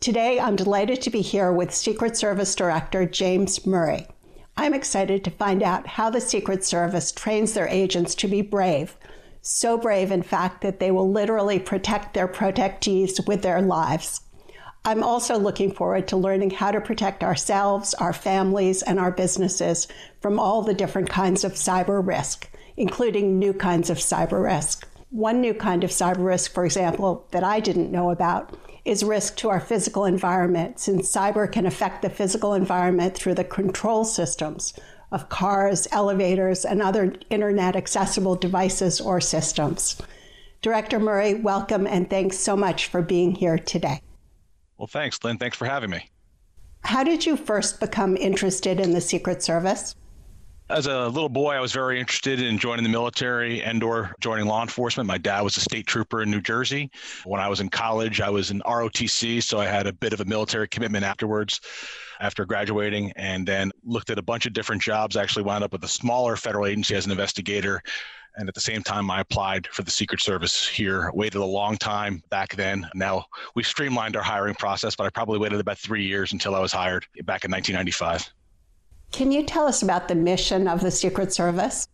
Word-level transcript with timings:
Today, 0.00 0.38
I'm 0.38 0.54
delighted 0.54 1.02
to 1.02 1.10
be 1.10 1.22
here 1.22 1.50
with 1.50 1.74
Secret 1.74 2.16
Service 2.16 2.54
Director 2.54 3.04
James 3.04 3.66
Murray. 3.66 4.06
I'm 4.56 4.72
excited 4.72 5.24
to 5.24 5.30
find 5.32 5.60
out 5.60 5.88
how 5.88 6.08
the 6.08 6.20
Secret 6.20 6.64
Service 6.64 7.10
trains 7.10 7.52
their 7.52 7.66
agents 7.66 8.14
to 8.14 8.28
be 8.28 8.40
brave. 8.40 8.96
So 9.42 9.76
brave, 9.76 10.12
in 10.12 10.22
fact, 10.22 10.60
that 10.60 10.78
they 10.78 10.92
will 10.92 11.10
literally 11.10 11.58
protect 11.58 12.14
their 12.14 12.28
protectees 12.28 13.26
with 13.26 13.42
their 13.42 13.60
lives. 13.60 14.20
I'm 14.84 15.02
also 15.02 15.36
looking 15.36 15.72
forward 15.72 16.06
to 16.08 16.16
learning 16.16 16.50
how 16.50 16.70
to 16.70 16.80
protect 16.80 17.24
ourselves, 17.24 17.92
our 17.94 18.12
families, 18.12 18.82
and 18.82 19.00
our 19.00 19.10
businesses 19.10 19.88
from 20.20 20.38
all 20.38 20.62
the 20.62 20.74
different 20.74 21.10
kinds 21.10 21.42
of 21.42 21.54
cyber 21.54 22.06
risk, 22.06 22.48
including 22.76 23.36
new 23.36 23.52
kinds 23.52 23.90
of 23.90 23.98
cyber 23.98 24.44
risk. 24.44 24.86
One 25.10 25.40
new 25.40 25.54
kind 25.54 25.82
of 25.82 25.90
cyber 25.90 26.24
risk, 26.24 26.52
for 26.52 26.64
example, 26.64 27.26
that 27.32 27.42
I 27.42 27.58
didn't 27.58 27.90
know 27.90 28.10
about 28.10 28.56
is 28.88 29.04
risk 29.04 29.36
to 29.36 29.50
our 29.50 29.60
physical 29.60 30.06
environment, 30.06 30.80
since 30.80 31.14
cyber 31.14 31.50
can 31.50 31.66
affect 31.66 32.00
the 32.00 32.08
physical 32.08 32.54
environment 32.54 33.14
through 33.14 33.34
the 33.34 33.44
control 33.44 34.02
systems 34.02 34.72
of 35.12 35.28
cars, 35.28 35.86
elevators, 35.92 36.64
and 36.64 36.80
other 36.80 37.14
internet 37.28 37.76
accessible 37.76 38.34
devices 38.34 38.98
or 38.98 39.20
systems. 39.20 40.00
Director 40.62 40.98
Murray, 40.98 41.34
welcome 41.34 41.86
and 41.86 42.08
thanks 42.08 42.38
so 42.38 42.56
much 42.56 42.86
for 42.86 43.02
being 43.02 43.34
here 43.34 43.58
today. 43.58 44.00
Well, 44.78 44.86
thanks, 44.86 45.22
Lynn. 45.22 45.36
Thanks 45.36 45.58
for 45.58 45.66
having 45.66 45.90
me. 45.90 46.10
How 46.82 47.04
did 47.04 47.26
you 47.26 47.36
first 47.36 47.80
become 47.80 48.16
interested 48.16 48.80
in 48.80 48.92
the 48.92 49.02
Secret 49.02 49.42
Service? 49.42 49.94
As 50.70 50.86
a 50.86 51.08
little 51.08 51.30
boy, 51.30 51.54
I 51.54 51.60
was 51.60 51.72
very 51.72 51.98
interested 51.98 52.42
in 52.42 52.58
joining 52.58 52.82
the 52.82 52.90
military 52.90 53.62
and 53.62 53.82
or 53.82 54.14
joining 54.20 54.44
law 54.44 54.60
enforcement. 54.60 55.06
My 55.06 55.16
dad 55.16 55.40
was 55.40 55.56
a 55.56 55.60
state 55.60 55.86
trooper 55.86 56.20
in 56.20 56.30
New 56.30 56.42
Jersey. 56.42 56.90
When 57.24 57.40
I 57.40 57.48
was 57.48 57.60
in 57.60 57.70
college, 57.70 58.20
I 58.20 58.28
was 58.28 58.50
in 58.50 58.60
ROTC, 58.60 59.42
so 59.42 59.58
I 59.58 59.64
had 59.64 59.86
a 59.86 59.94
bit 59.94 60.12
of 60.12 60.20
a 60.20 60.26
military 60.26 60.68
commitment 60.68 61.06
afterwards 61.06 61.62
after 62.20 62.44
graduating 62.44 63.12
and 63.16 63.48
then 63.48 63.72
looked 63.82 64.10
at 64.10 64.18
a 64.18 64.22
bunch 64.22 64.44
of 64.44 64.52
different 64.52 64.82
jobs. 64.82 65.16
I 65.16 65.22
actually 65.22 65.44
wound 65.44 65.64
up 65.64 65.72
with 65.72 65.84
a 65.84 65.88
smaller 65.88 66.36
federal 66.36 66.66
agency 66.66 66.94
as 66.94 67.06
an 67.06 67.12
investigator. 67.12 67.80
And 68.36 68.46
at 68.46 68.54
the 68.54 68.60
same 68.60 68.82
time, 68.82 69.10
I 69.10 69.20
applied 69.20 69.68
for 69.68 69.82
the 69.84 69.90
Secret 69.90 70.20
Service 70.20 70.68
here. 70.68 71.10
Waited 71.14 71.40
a 71.40 71.46
long 71.46 71.78
time 71.78 72.22
back 72.28 72.54
then. 72.56 72.86
Now 72.94 73.24
we've 73.54 73.66
streamlined 73.66 74.16
our 74.16 74.22
hiring 74.22 74.54
process, 74.54 74.94
but 74.94 75.06
I 75.06 75.10
probably 75.10 75.38
waited 75.38 75.60
about 75.60 75.78
three 75.78 76.04
years 76.04 76.34
until 76.34 76.54
I 76.54 76.60
was 76.60 76.72
hired 76.72 77.06
back 77.24 77.46
in 77.46 77.50
1995. 77.50 78.30
Can 79.12 79.32
you 79.32 79.42
tell 79.42 79.66
us 79.66 79.82
about 79.82 80.08
the 80.08 80.14
mission 80.14 80.68
of 80.68 80.80
the 80.80 80.90
Secret 80.90 81.32
Service? 81.32 81.88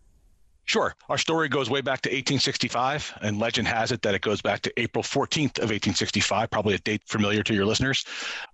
Sure. 0.67 0.95
Our 1.09 1.19
story 1.19 1.49
goes 1.49 1.69
way 1.69 1.83
back 1.83 2.01
to 2.03 2.09
1865, 2.09 3.19
and 3.21 3.39
legend 3.39 3.69
has 3.69 3.93
it 3.93 4.01
that 4.03 4.15
it 4.15 4.23
goes 4.23 4.41
back 4.41 4.63
to 4.63 4.73
April 4.81 5.03
14th 5.03 5.59
of 5.59 5.71
1865, 5.71 6.51
probably 6.51 6.75
a 6.75 6.79
date 6.79 7.03
familiar 7.07 7.43
to 7.43 7.55
your 7.55 7.67
listeners. 7.67 8.05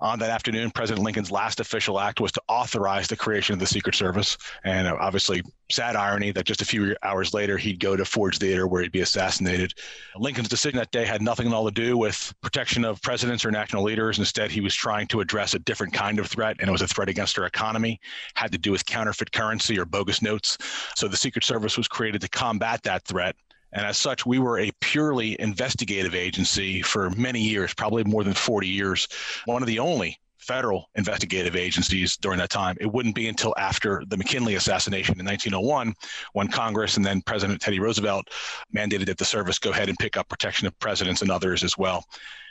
On 0.00 0.18
that 0.18 0.30
afternoon, 0.30 0.72
President 0.72 1.04
Lincoln's 1.04 1.30
last 1.30 1.60
official 1.60 2.00
act 2.00 2.20
was 2.20 2.32
to 2.32 2.42
authorize 2.48 3.06
the 3.06 3.16
creation 3.16 3.52
of 3.52 3.60
the 3.60 3.66
Secret 3.66 3.94
Service. 3.94 4.36
And 4.64 4.88
uh, 4.88 4.96
obviously, 4.98 5.42
sad 5.70 5.94
irony 5.94 6.32
that 6.32 6.44
just 6.44 6.62
a 6.62 6.64
few 6.64 6.96
hours 7.02 7.32
later, 7.32 7.56
he'd 7.56 7.78
go 7.78 7.96
to 7.96 8.04
Ford's 8.04 8.38
Theater 8.38 8.66
where 8.66 8.82
he'd 8.82 8.92
be 8.92 9.00
assassinated. 9.00 9.74
Lincoln's 10.16 10.48
decision 10.48 10.78
that 10.78 10.90
day 10.90 11.04
had 11.04 11.22
nothing 11.22 11.46
at 11.46 11.52
all 11.52 11.64
to 11.64 11.70
do 11.70 11.96
with 11.96 12.34
protection 12.42 12.84
of 12.84 13.00
presidents 13.02 13.44
or 13.44 13.52
national 13.52 13.84
leaders. 13.84 14.18
Instead, 14.18 14.50
he 14.50 14.60
was 14.60 14.74
trying 14.74 15.06
to 15.08 15.20
address 15.20 15.54
a 15.54 15.60
different 15.60 15.92
kind 15.92 16.18
of 16.18 16.26
threat, 16.26 16.56
and 16.58 16.68
it 16.68 16.72
was 16.72 16.82
a 16.82 16.88
threat 16.88 17.08
against 17.08 17.38
our 17.38 17.46
economy, 17.46 18.00
had 18.34 18.50
to 18.50 18.58
do 18.58 18.72
with 18.72 18.84
counterfeit 18.84 19.30
currency 19.30 19.78
or 19.78 19.84
bogus 19.84 20.22
notes. 20.22 20.58
So 20.96 21.06
the 21.06 21.16
Secret 21.16 21.44
Service 21.44 21.76
was 21.76 21.86
to 22.08 22.28
combat 22.28 22.82
that 22.84 23.04
threat. 23.04 23.36
And 23.72 23.86
as 23.86 23.96
such, 23.96 24.26
we 24.26 24.38
were 24.38 24.58
a 24.58 24.72
purely 24.80 25.40
investigative 25.40 26.14
agency 26.14 26.82
for 26.82 27.10
many 27.10 27.40
years, 27.40 27.72
probably 27.74 28.02
more 28.04 28.24
than 28.24 28.34
40 28.34 28.66
years, 28.66 29.06
one 29.44 29.62
of 29.62 29.68
the 29.68 29.78
only 29.78 30.18
federal 30.38 30.88
investigative 30.96 31.54
agencies 31.54 32.16
during 32.16 32.38
that 32.38 32.50
time. 32.50 32.76
It 32.80 32.92
wouldn't 32.92 33.14
be 33.14 33.28
until 33.28 33.54
after 33.58 34.02
the 34.08 34.16
McKinley 34.16 34.54
assassination 34.56 35.20
in 35.20 35.26
1901 35.26 35.94
when 36.32 36.48
Congress 36.48 36.96
and 36.96 37.04
then 37.04 37.22
President 37.22 37.60
Teddy 37.60 37.78
Roosevelt 37.78 38.28
mandated 38.74 39.06
that 39.06 39.18
the 39.18 39.24
service 39.24 39.58
go 39.58 39.70
ahead 39.70 39.88
and 39.88 39.98
pick 39.98 40.16
up 40.16 40.28
protection 40.28 40.66
of 40.66 40.76
presidents 40.78 41.22
and 41.22 41.30
others 41.30 41.62
as 41.62 41.76
well. 41.78 42.04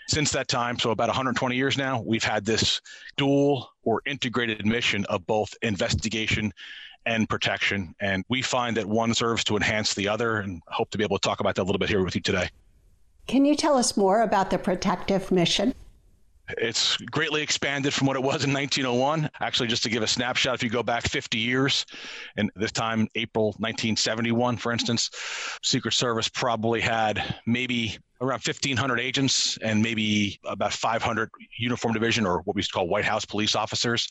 Since 0.07 0.31
that 0.31 0.47
time, 0.47 0.79
so 0.79 0.91
about 0.91 1.09
120 1.09 1.55
years 1.55 1.77
now, 1.77 2.01
we've 2.01 2.23
had 2.23 2.45
this 2.45 2.81
dual 3.17 3.69
or 3.83 4.01
integrated 4.05 4.65
mission 4.65 5.05
of 5.05 5.25
both 5.27 5.53
investigation 5.61 6.51
and 7.05 7.27
protection. 7.29 7.95
And 7.99 8.23
we 8.29 8.41
find 8.41 8.77
that 8.77 8.85
one 8.85 9.13
serves 9.13 9.43
to 9.45 9.55
enhance 9.55 9.93
the 9.93 10.07
other 10.07 10.37
and 10.37 10.61
hope 10.67 10.89
to 10.91 10.97
be 10.97 11.03
able 11.03 11.17
to 11.17 11.27
talk 11.27 11.39
about 11.39 11.55
that 11.55 11.63
a 11.63 11.65
little 11.65 11.79
bit 11.79 11.89
here 11.89 12.03
with 12.03 12.15
you 12.15 12.21
today. 12.21 12.49
Can 13.27 13.45
you 13.45 13.55
tell 13.55 13.77
us 13.77 13.95
more 13.95 14.21
about 14.21 14.49
the 14.49 14.57
protective 14.57 15.31
mission? 15.31 15.73
It's 16.57 16.97
greatly 16.97 17.43
expanded 17.43 17.93
from 17.93 18.07
what 18.07 18.15
it 18.15 18.23
was 18.23 18.43
in 18.43 18.51
1901. 18.51 19.29
Actually, 19.39 19.67
just 19.67 19.83
to 19.83 19.89
give 19.89 20.01
a 20.01 20.07
snapshot, 20.07 20.55
if 20.55 20.63
you 20.63 20.69
go 20.69 20.81
back 20.81 21.07
50 21.07 21.37
years, 21.37 21.85
and 22.37 22.51
this 22.55 22.71
time, 22.71 23.07
April 23.13 23.49
1971, 23.59 24.57
for 24.57 24.71
instance, 24.71 25.11
Secret 25.63 25.93
Service 25.93 26.27
probably 26.27 26.81
had 26.81 27.35
maybe 27.45 27.99
around 28.21 28.41
1,500 28.43 28.99
agents 28.99 29.57
and 29.61 29.81
maybe 29.81 30.39
about 30.43 30.73
500 30.73 31.29
uniform 31.57 31.93
division 31.93 32.25
or 32.25 32.41
what 32.41 32.55
we 32.55 32.59
used 32.59 32.71
to 32.71 32.73
call 32.73 32.87
White 32.87 33.05
House 33.05 33.25
police 33.25 33.55
officers 33.55 34.09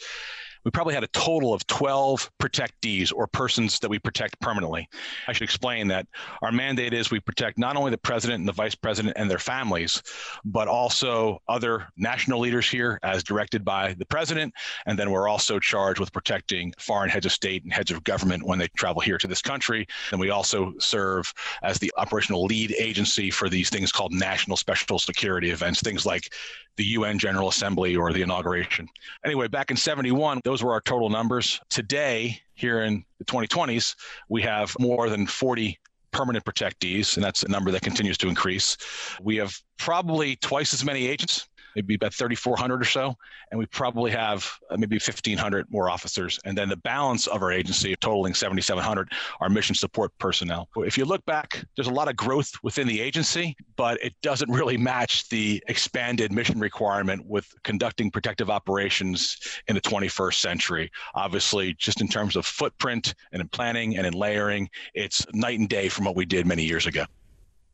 we 0.69 0.71
probably 0.71 0.93
had 0.93 1.03
a 1.03 1.09
total 1.09 1.55
of 1.55 1.67
12 1.67 2.31
protectees 2.39 3.11
or 3.11 3.27
persons 3.27 3.79
that 3.79 3.89
we 3.89 3.99
protect 3.99 4.39
permanently. 4.39 4.87
I 5.27 5.33
should 5.33 5.45
explain 5.45 5.89
that 5.89 6.07
our 6.43 6.53
mandate 6.53 6.93
is 6.93 7.11
we 7.11 7.21
protect 7.21 7.57
not 7.57 7.75
only 7.75 7.91
the 7.91 7.97
president 7.97 8.41
and 8.41 8.47
the 8.47 8.53
vice 8.53 8.75
president 8.75 9.17
and 9.17 9.31
their 9.31 9.39
families, 9.39 10.03
but 10.45 10.69
also 10.69 11.41
other 11.49 11.89
national 11.97 12.41
leaders 12.41 12.69
here 12.69 12.99
as 13.03 13.25
directed 13.25 13.65
by 13.65 13.95
the 13.95 14.05
president. 14.05 14.53
And 14.85 14.99
then 14.99 15.11
we're 15.11 15.27
also 15.27 15.59
charged 15.59 16.01
with 16.01 16.13
protecting 16.13 16.75
foreign 16.79 17.09
heads 17.09 17.25
of 17.25 17.33
state 17.33 17.65
and 17.65 17.73
heads 17.73 17.91
of 17.91 18.05
government 18.05 18.47
when 18.47 18.59
they 18.59 18.69
travel 18.77 19.01
here 19.01 19.17
to 19.17 19.27
this 19.27 19.41
country. 19.41 19.87
And 20.11 20.21
we 20.21 20.29
also 20.29 20.75
serve 20.79 21.33
as 21.63 21.79
the 21.79 21.91
operational 21.97 22.45
lead 22.45 22.75
agency 22.79 23.31
for 23.31 23.49
these 23.49 23.71
things 23.71 23.91
called 23.91 24.13
national 24.13 24.59
special 24.59 24.99
security 24.99 25.49
events, 25.49 25.81
things 25.81 26.05
like 26.05 26.31
the 26.79 26.85
UN 26.85 27.19
General 27.19 27.49
Assembly 27.49 27.97
or 27.97 28.13
the 28.13 28.23
inauguration. 28.23 28.89
Anyway, 29.25 29.49
back 29.49 29.71
in 29.71 29.77
71, 29.77 30.41
those 30.45 30.58
were 30.63 30.73
our 30.73 30.81
total 30.81 31.11
numbers. 31.11 31.61
Today, 31.71 32.41
here 32.55 32.83
in 32.83 33.05
the 33.19 33.25
2020s, 33.25 33.95
we 34.29 34.43
have 34.43 34.75
more 34.79 35.09
than 35.09 35.27
40 35.27 35.79
permanent 36.11 36.45
protectees, 36.45 37.17
and 37.17 37.25
that's 37.25 37.43
a 37.43 37.49
number 37.49 37.71
that 37.71 37.83
continues 37.83 38.19
to 38.19 38.29
increase. 38.29 38.77
We 39.23 39.37
have 39.37 39.57
probably 39.77 40.37
twice 40.37 40.73
as 40.75 40.85
many 40.85 41.07
agents 41.07 41.48
maybe 41.75 41.95
about 41.95 42.15
3,400 42.15 42.81
or 42.81 42.85
so. 42.85 43.17
And 43.51 43.59
we 43.59 43.67
probably 43.67 44.11
have 44.11 44.51
uh, 44.71 44.77
maybe 44.77 44.97
1,500 44.97 45.67
more 45.71 45.91
officers. 45.91 46.39
And 46.45 46.57
then 46.57 46.69
the 46.69 46.77
balance 46.77 47.27
of 47.27 47.43
our 47.43 47.53
agency, 47.53 47.95
totaling 47.97 48.35
7,700, 48.35 49.11
are 49.41 49.49
mission 49.49 49.75
support 49.75 50.17
personnel. 50.19 50.69
If 50.77 50.99
you 50.99 51.05
look 51.05 51.25
back, 51.25 51.65
there's 51.77 51.89
a 51.89 51.93
lot 51.93 52.09
of 52.09 52.17
growth 52.17 52.53
within 52.63 52.87
the 52.87 53.01
agency, 53.01 53.57
but 53.77 54.03
it 54.03 54.15
doesn't 54.23 54.51
really 54.51 54.77
match 54.77 55.29
the 55.29 55.63
expanded 55.69 56.33
mission 56.33 56.59
requirement 56.59 57.25
with 57.27 57.53
conducting 57.65 58.11
protective 58.11 58.51
operations 58.51 59.39
in 59.69 59.75
the 59.75 59.81
21st 59.81 60.35
century. 60.35 60.91
Obviously, 61.15 61.75
just 61.75 62.01
in 62.01 62.09
terms 62.09 62.37
of 62.37 62.47
footprint 62.47 63.15
and 63.33 63.41
in 63.41 63.49
planning 63.49 63.97
and 63.97 64.07
in 64.07 64.13
layering, 64.13 64.69
it's 64.95 65.27
night 65.33 65.59
and 65.59 65.69
day 65.69 65.89
from 65.89 66.05
what 66.05 66.17
we 66.17 66.25
did 66.25 66.47
many 66.47 66.65
years 66.65 66.87
ago. 66.87 67.05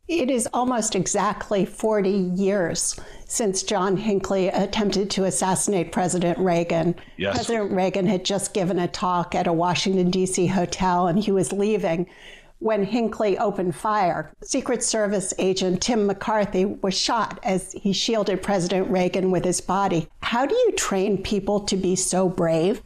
It 0.06 0.30
is 0.30 0.46
almost 0.52 0.94
exactly 0.94 1.64
40 1.64 2.10
years 2.10 3.00
since 3.26 3.62
John 3.62 3.96
Hinckley 3.96 4.48
attempted 4.48 5.08
to 5.12 5.24
assassinate 5.24 5.92
President 5.92 6.38
Reagan. 6.38 6.94
Yes. 7.16 7.36
President 7.36 7.72
Reagan 7.72 8.06
had 8.06 8.22
just 8.22 8.52
given 8.52 8.78
a 8.78 8.86
talk 8.86 9.34
at 9.34 9.46
a 9.46 9.52
Washington, 9.52 10.10
D.C. 10.10 10.48
hotel 10.48 11.06
and 11.06 11.18
he 11.18 11.32
was 11.32 11.52
leaving 11.52 12.06
when 12.58 12.84
Hinckley 12.84 13.38
opened 13.38 13.76
fire. 13.76 14.30
Secret 14.42 14.82
Service 14.82 15.32
agent 15.38 15.80
Tim 15.80 16.06
McCarthy 16.06 16.66
was 16.66 16.94
shot 16.94 17.40
as 17.42 17.72
he 17.72 17.94
shielded 17.94 18.42
President 18.42 18.90
Reagan 18.90 19.30
with 19.30 19.44
his 19.44 19.62
body. 19.62 20.08
How 20.20 20.44
do 20.44 20.54
you 20.54 20.72
train 20.72 21.22
people 21.22 21.60
to 21.60 21.76
be 21.76 21.96
so 21.96 22.28
brave? 22.28 22.82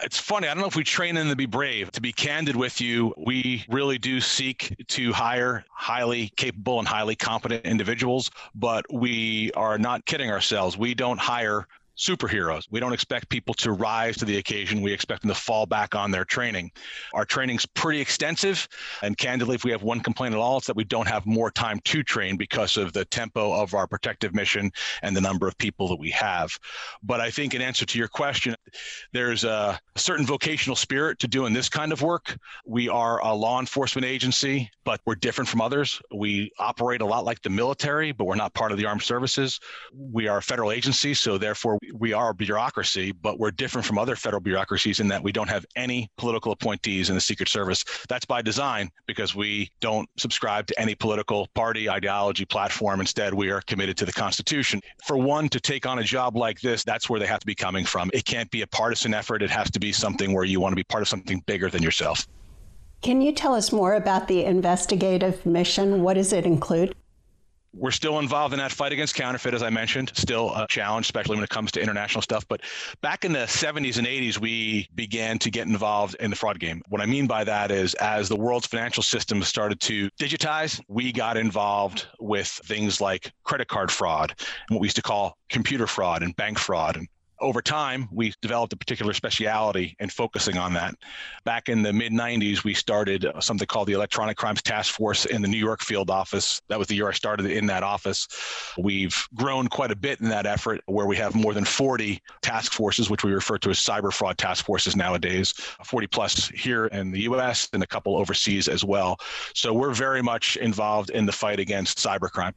It's 0.00 0.18
funny. 0.18 0.48
I 0.48 0.54
don't 0.54 0.60
know 0.60 0.68
if 0.68 0.76
we 0.76 0.84
train 0.84 1.14
them 1.14 1.28
to 1.28 1.36
be 1.36 1.46
brave. 1.46 1.90
To 1.92 2.00
be 2.00 2.12
candid 2.12 2.56
with 2.56 2.80
you, 2.80 3.14
we 3.16 3.64
really 3.68 3.98
do 3.98 4.20
seek 4.20 4.74
to 4.88 5.12
hire 5.12 5.64
highly 5.70 6.30
capable 6.36 6.78
and 6.78 6.86
highly 6.86 7.16
competent 7.16 7.64
individuals, 7.64 8.30
but 8.54 8.84
we 8.92 9.50
are 9.52 9.78
not 9.78 10.04
kidding 10.06 10.30
ourselves. 10.30 10.76
We 10.76 10.94
don't 10.94 11.18
hire 11.18 11.66
superheroes. 11.98 12.66
We 12.70 12.80
don't 12.80 12.92
expect 12.92 13.28
people 13.28 13.54
to 13.54 13.72
rise 13.72 14.16
to 14.18 14.24
the 14.24 14.38
occasion. 14.38 14.80
We 14.80 14.92
expect 14.92 15.22
them 15.22 15.30
to 15.30 15.34
fall 15.34 15.66
back 15.66 15.94
on 15.94 16.10
their 16.10 16.24
training. 16.24 16.70
Our 17.12 17.24
training's 17.24 17.66
pretty 17.66 18.00
extensive. 18.00 18.68
And 19.02 19.18
candidly, 19.18 19.56
if 19.56 19.64
we 19.64 19.72
have 19.72 19.82
one 19.82 20.00
complaint 20.00 20.34
at 20.34 20.40
all, 20.40 20.58
it's 20.58 20.68
that 20.68 20.76
we 20.76 20.84
don't 20.84 21.08
have 21.08 21.26
more 21.26 21.50
time 21.50 21.80
to 21.86 22.02
train 22.04 22.36
because 22.36 22.76
of 22.76 22.92
the 22.92 23.04
tempo 23.04 23.52
of 23.52 23.74
our 23.74 23.86
protective 23.86 24.32
mission 24.32 24.70
and 25.02 25.16
the 25.16 25.20
number 25.20 25.48
of 25.48 25.58
people 25.58 25.88
that 25.88 25.98
we 25.98 26.10
have. 26.10 26.56
But 27.02 27.20
I 27.20 27.30
think 27.30 27.54
in 27.54 27.60
answer 27.60 27.84
to 27.84 27.98
your 27.98 28.08
question, 28.08 28.54
there's 29.12 29.44
a 29.44 29.78
certain 29.96 30.26
vocational 30.26 30.76
spirit 30.76 31.18
to 31.20 31.28
doing 31.28 31.52
this 31.52 31.68
kind 31.68 31.92
of 31.92 32.02
work. 32.02 32.36
We 32.66 32.88
are 32.88 33.20
a 33.20 33.34
law 33.34 33.60
enforcement 33.60 34.04
agency, 34.04 34.70
but 34.84 35.00
we're 35.06 35.16
different 35.16 35.48
from 35.48 35.60
others. 35.60 36.00
We 36.14 36.50
operate 36.58 37.00
a 37.00 37.06
lot 37.06 37.24
like 37.24 37.42
the 37.42 37.50
military, 37.50 38.12
but 38.12 38.24
we're 38.24 38.36
not 38.36 38.54
part 38.54 38.72
of 38.72 38.78
the 38.78 38.86
armed 38.86 39.02
services. 39.02 39.60
We 39.92 40.28
are 40.28 40.38
a 40.38 40.42
federal 40.42 40.72
agency, 40.72 41.14
so 41.14 41.38
therefore 41.38 41.78
we 41.94 42.12
are 42.12 42.30
a 42.30 42.34
bureaucracy, 42.34 43.12
but 43.12 43.38
we're 43.38 43.50
different 43.50 43.86
from 43.86 43.98
other 43.98 44.16
federal 44.16 44.40
bureaucracies 44.40 45.00
in 45.00 45.08
that 45.08 45.22
we 45.22 45.32
don't 45.32 45.48
have 45.48 45.64
any 45.76 46.10
political 46.16 46.52
appointees 46.52 47.08
in 47.08 47.14
the 47.14 47.20
Secret 47.20 47.48
Service. 47.48 47.84
That's 48.08 48.24
by 48.24 48.42
design 48.42 48.90
because 49.06 49.34
we 49.34 49.70
don't 49.80 50.08
subscribe 50.16 50.66
to 50.68 50.80
any 50.80 50.94
political 50.94 51.48
party, 51.54 51.88
ideology, 51.88 52.44
platform. 52.44 53.00
Instead, 53.00 53.34
we 53.34 53.50
are 53.50 53.60
committed 53.62 53.96
to 53.98 54.04
the 54.04 54.12
Constitution. 54.12 54.80
For 55.04 55.16
one 55.16 55.48
to 55.50 55.60
take 55.60 55.86
on 55.86 55.98
a 55.98 56.04
job 56.04 56.36
like 56.36 56.60
this, 56.60 56.84
that's 56.84 57.08
where 57.08 57.20
they 57.20 57.26
have 57.26 57.40
to 57.40 57.46
be 57.46 57.54
coming 57.54 57.84
from. 57.84 58.10
It 58.12 58.24
can't 58.24 58.50
be 58.50 58.57
a 58.62 58.66
partisan 58.66 59.14
effort, 59.14 59.42
it 59.42 59.50
has 59.50 59.70
to 59.70 59.80
be 59.80 59.92
something 59.92 60.32
where 60.32 60.44
you 60.44 60.60
want 60.60 60.72
to 60.72 60.76
be 60.76 60.84
part 60.84 61.02
of 61.02 61.08
something 61.08 61.42
bigger 61.46 61.70
than 61.70 61.82
yourself. 61.82 62.26
Can 63.00 63.20
you 63.20 63.32
tell 63.32 63.54
us 63.54 63.72
more 63.72 63.94
about 63.94 64.26
the 64.26 64.44
investigative 64.44 65.44
mission? 65.46 66.02
What 66.02 66.14
does 66.14 66.32
it 66.32 66.44
include? 66.44 66.94
we're 67.74 67.90
still 67.90 68.18
involved 68.18 68.52
in 68.54 68.58
that 68.58 68.72
fight 68.72 68.92
against 68.92 69.14
counterfeit, 69.14 69.54
as 69.54 69.62
I 69.62 69.70
mentioned, 69.70 70.12
still 70.14 70.54
a 70.54 70.66
challenge, 70.68 71.06
especially 71.06 71.36
when 71.36 71.44
it 71.44 71.50
comes 71.50 71.70
to 71.72 71.82
international 71.82 72.22
stuff. 72.22 72.46
But 72.48 72.62
back 73.02 73.24
in 73.24 73.32
the 73.32 73.40
70s 73.40 73.98
and 73.98 74.06
80s, 74.06 74.38
we 74.38 74.88
began 74.94 75.38
to 75.40 75.50
get 75.50 75.66
involved 75.66 76.16
in 76.20 76.30
the 76.30 76.36
fraud 76.36 76.58
game. 76.58 76.82
What 76.88 77.00
I 77.00 77.06
mean 77.06 77.26
by 77.26 77.44
that 77.44 77.70
is, 77.70 77.94
as 77.94 78.28
the 78.28 78.36
world's 78.36 78.66
financial 78.66 79.02
system 79.02 79.42
started 79.42 79.80
to 79.80 80.10
digitize, 80.20 80.80
we 80.88 81.12
got 81.12 81.36
involved 81.36 82.06
with 82.20 82.48
things 82.48 83.00
like 83.00 83.32
credit 83.44 83.68
card 83.68 83.90
fraud 83.90 84.34
and 84.38 84.74
what 84.74 84.80
we 84.80 84.86
used 84.86 84.96
to 84.96 85.02
call 85.02 85.36
computer 85.48 85.86
fraud 85.86 86.22
and 86.22 86.34
bank 86.36 86.58
fraud 86.58 86.96
and 86.96 87.08
over 87.40 87.62
time, 87.62 88.08
we 88.12 88.32
developed 88.42 88.72
a 88.72 88.76
particular 88.76 89.12
speciality 89.12 89.96
in 90.00 90.08
focusing 90.08 90.58
on 90.58 90.72
that. 90.74 90.94
Back 91.44 91.68
in 91.68 91.82
the 91.82 91.92
mid 91.92 92.12
90s, 92.12 92.64
we 92.64 92.74
started 92.74 93.26
something 93.40 93.66
called 93.66 93.88
the 93.88 93.92
Electronic 93.92 94.36
Crimes 94.36 94.62
Task 94.62 94.94
Force 94.94 95.26
in 95.26 95.42
the 95.42 95.48
New 95.48 95.58
York 95.58 95.82
field 95.82 96.10
office. 96.10 96.60
That 96.68 96.78
was 96.78 96.88
the 96.88 96.96
year 96.96 97.08
I 97.08 97.12
started 97.12 97.46
in 97.46 97.66
that 97.66 97.82
office. 97.82 98.28
We've 98.78 99.16
grown 99.34 99.68
quite 99.68 99.90
a 99.90 99.96
bit 99.96 100.20
in 100.20 100.28
that 100.28 100.46
effort, 100.46 100.80
where 100.86 101.06
we 101.06 101.16
have 101.16 101.34
more 101.34 101.54
than 101.54 101.64
40 101.64 102.20
task 102.42 102.72
forces, 102.72 103.10
which 103.10 103.24
we 103.24 103.32
refer 103.32 103.58
to 103.58 103.70
as 103.70 103.78
cyber 103.78 104.12
fraud 104.12 104.38
task 104.38 104.64
forces 104.64 104.96
nowadays, 104.96 105.52
40 105.84 106.06
plus 106.08 106.48
here 106.48 106.86
in 106.86 107.10
the 107.10 107.22
US 107.22 107.68
and 107.72 107.82
a 107.82 107.86
couple 107.86 108.16
overseas 108.16 108.68
as 108.68 108.84
well. 108.84 109.16
So 109.54 109.72
we're 109.72 109.94
very 109.94 110.22
much 110.22 110.56
involved 110.56 111.10
in 111.10 111.26
the 111.26 111.32
fight 111.32 111.60
against 111.60 111.98
cybercrime. 111.98 112.52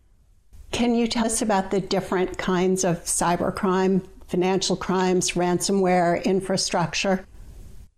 Can 0.71 0.95
you 0.95 1.05
tell 1.05 1.25
us 1.25 1.41
about 1.41 1.69
the 1.69 1.81
different 1.81 2.37
kinds 2.37 2.85
of 2.85 3.03
cybercrime 3.03 4.05
financial 4.31 4.77
crimes, 4.77 5.31
ransomware, 5.31 6.23
infrastructure? 6.23 7.27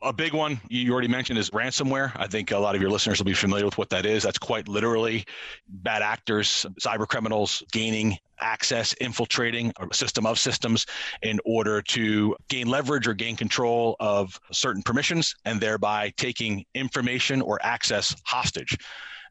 A 0.01 0.11
big 0.11 0.33
one 0.33 0.59
you 0.67 0.91
already 0.91 1.07
mentioned 1.07 1.39
is 1.39 1.51
ransomware. 1.51 2.11
I 2.17 2.27
think 2.27 2.51
a 2.51 2.57
lot 2.57 2.75
of 2.75 2.81
your 2.81 2.89
listeners 2.89 3.19
will 3.19 3.25
be 3.25 3.33
familiar 3.33 3.63
with 3.63 3.77
what 3.77 3.89
that 3.91 4.05
is. 4.05 4.23
That's 4.23 4.39
quite 4.39 4.67
literally 4.67 5.25
bad 5.69 6.01
actors, 6.01 6.65
cyber 6.81 7.07
criminals 7.07 7.63
gaining 7.71 8.17
access, 8.41 8.91
infiltrating 8.93 9.71
a 9.79 9.93
system 9.93 10.25
of 10.25 10.37
systems 10.39 10.85
in 11.21 11.39
order 11.45 11.81
to 11.83 12.35
gain 12.49 12.67
leverage 12.67 13.07
or 13.07 13.13
gain 13.13 13.37
control 13.37 13.95
of 14.01 14.37
certain 14.51 14.81
permissions 14.81 15.35
and 15.45 15.61
thereby 15.61 16.11
taking 16.17 16.65
information 16.73 17.41
or 17.41 17.59
access 17.63 18.13
hostage. 18.25 18.77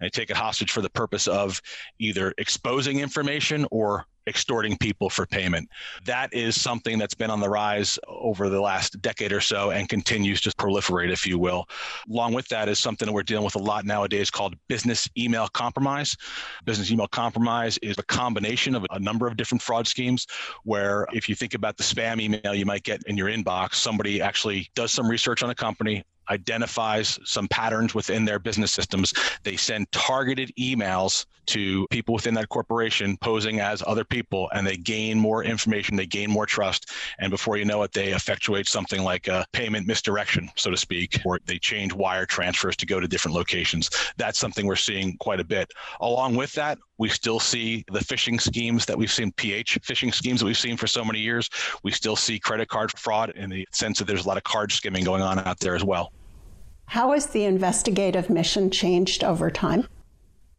They 0.01 0.09
take 0.09 0.31
it 0.31 0.37
hostage 0.37 0.71
for 0.71 0.81
the 0.81 0.91
purpose 0.91 1.29
of 1.29 1.61
either 1.99 2.33
exposing 2.39 3.01
information 3.01 3.67
or 3.71 4.07
extorting 4.27 4.77
people 4.79 5.11
for 5.11 5.27
payment. 5.27 5.69
That 6.05 6.33
is 6.33 6.61
something 6.61 6.99
that's 6.99 7.15
been 7.15 7.31
on 7.31 7.41
the 7.41 7.49
rise 7.49 7.99
over 8.09 8.49
the 8.49 8.61
last 8.61 9.01
decade 9.03 9.33
or 9.33 9.41
so 9.41 9.71
and 9.71 9.89
continues 9.89 10.41
to 10.43 10.51
proliferate, 10.51 11.13
if 11.13 11.27
you 11.27 11.39
will. 11.39 11.67
Along 12.11 12.33
with 12.33 12.49
that 12.49 12.69
is 12.69 12.79
something 12.79 13.07
that 13.07 13.13
we're 13.13 13.23
dealing 13.23 13.45
with 13.45 13.57
a 13.57 13.61
lot 13.63 13.85
nowadays 13.85 14.31
called 14.31 14.55
business 14.69 15.09
email 15.17 15.49
compromise. 15.49 16.17
Business 16.65 16.91
email 16.91 17.09
compromise 17.09 17.79
is 17.79 17.99
a 17.99 18.05
combination 18.05 18.75
of 18.75 18.87
a 18.91 18.99
number 18.99 19.27
of 19.27 19.37
different 19.37 19.63
fraud 19.63 19.87
schemes 19.87 20.27
where 20.65 21.07
if 21.13 21.29
you 21.29 21.35
think 21.35 21.55
about 21.55 21.77
the 21.77 21.83
spam 21.83 22.21
email 22.21 22.55
you 22.55 22.67
might 22.67 22.83
get 22.85 23.03
in 23.07 23.17
your 23.17 23.29
inbox, 23.29 23.75
somebody 23.75 24.21
actually 24.21 24.69
does 24.75 24.93
some 24.93 25.09
research 25.09 25.43
on 25.43 25.51
a 25.51 25.55
company, 25.55 26.05
identifies 26.31 27.19
some 27.25 27.49
patterns 27.49 27.95
within 27.95 28.25
their 28.25 28.39
business 28.39 28.73
systems. 28.73 29.13
They 29.43 29.57
send 29.57 29.91
targeted 29.93 30.53
emails 30.59 31.27
to 31.47 31.87
people 31.91 32.15
within 32.15 32.35
that 32.35 32.49
corporation 32.49 33.17
posing 33.17 33.61
as 33.61 33.83
other 33.87 34.05
people, 34.05 34.49
and 34.55 34.67
they 34.67 34.77
gain 34.77 35.19
more 35.19 35.45
information, 35.45 35.97
they 35.97 36.07
gain 36.07 36.31
more 36.31 36.47
trust. 36.47 36.91
And 37.19 37.31
before 37.31 37.57
you 37.57 37.65
know 37.65 37.83
it, 37.83 37.93
they 37.93 38.13
effectuate 38.13 38.67
something 38.69 39.03
like 39.03 39.29
a 39.29 39.45
payment 39.53 39.87
misdirection, 39.87 40.51
so 40.57 40.71
to 40.71 40.77
speak, 40.77 41.19
or 41.25 41.41
they 41.45 41.59
change 41.59 41.93
wire 41.93 42.27
transfers 42.27 42.77
to 42.77 42.87
go 42.87 43.01
to 43.01 43.09
different 43.09 43.37
locations. 43.37 43.91
That's 44.17 44.39
something 44.39 44.67
we're 44.67 44.77
seeing 44.77 45.17
quite 45.19 45.41
a 45.41 45.45
bit. 45.45 45.73
Along 46.01 46.37
with 46.37 46.53
that, 46.53 46.79
we 46.99 47.09
still 47.09 47.41
see 47.41 47.85
the 47.91 47.99
phishing 47.99 48.41
schemes 48.41 48.87
that 48.87 48.97
we've 48.97 49.11
seen, 49.11 49.33
PH 49.33 49.81
phishing 49.83 50.15
schemes 50.15 50.41
that 50.41 50.47
we've 50.47 50.57
seen 50.57 50.77
for 50.77 50.87
so 50.87 51.05
many 51.05 51.19
years. 51.19 51.51
We 51.83 51.91
still 51.91 52.17
see 52.17 52.39
credit 52.39 52.69
card 52.69 52.97
fraud 52.97 53.31
in 53.31 53.51
the 53.51 53.67
sense 53.73 53.99
that 53.99 54.07
there's 54.07 54.25
a 54.25 54.29
lot 54.29 54.37
of 54.37 54.45
card 54.45 54.71
skimming 54.71 55.05
going 55.05 55.23
on 55.23 55.41
out 55.41 55.59
there 55.59 55.75
as 55.75 55.83
well. 55.83 56.13
How 56.87 57.13
has 57.13 57.27
the 57.27 57.45
investigative 57.45 58.29
mission 58.29 58.71
changed 58.71 59.25
over 59.25 59.51
time? 59.51 59.89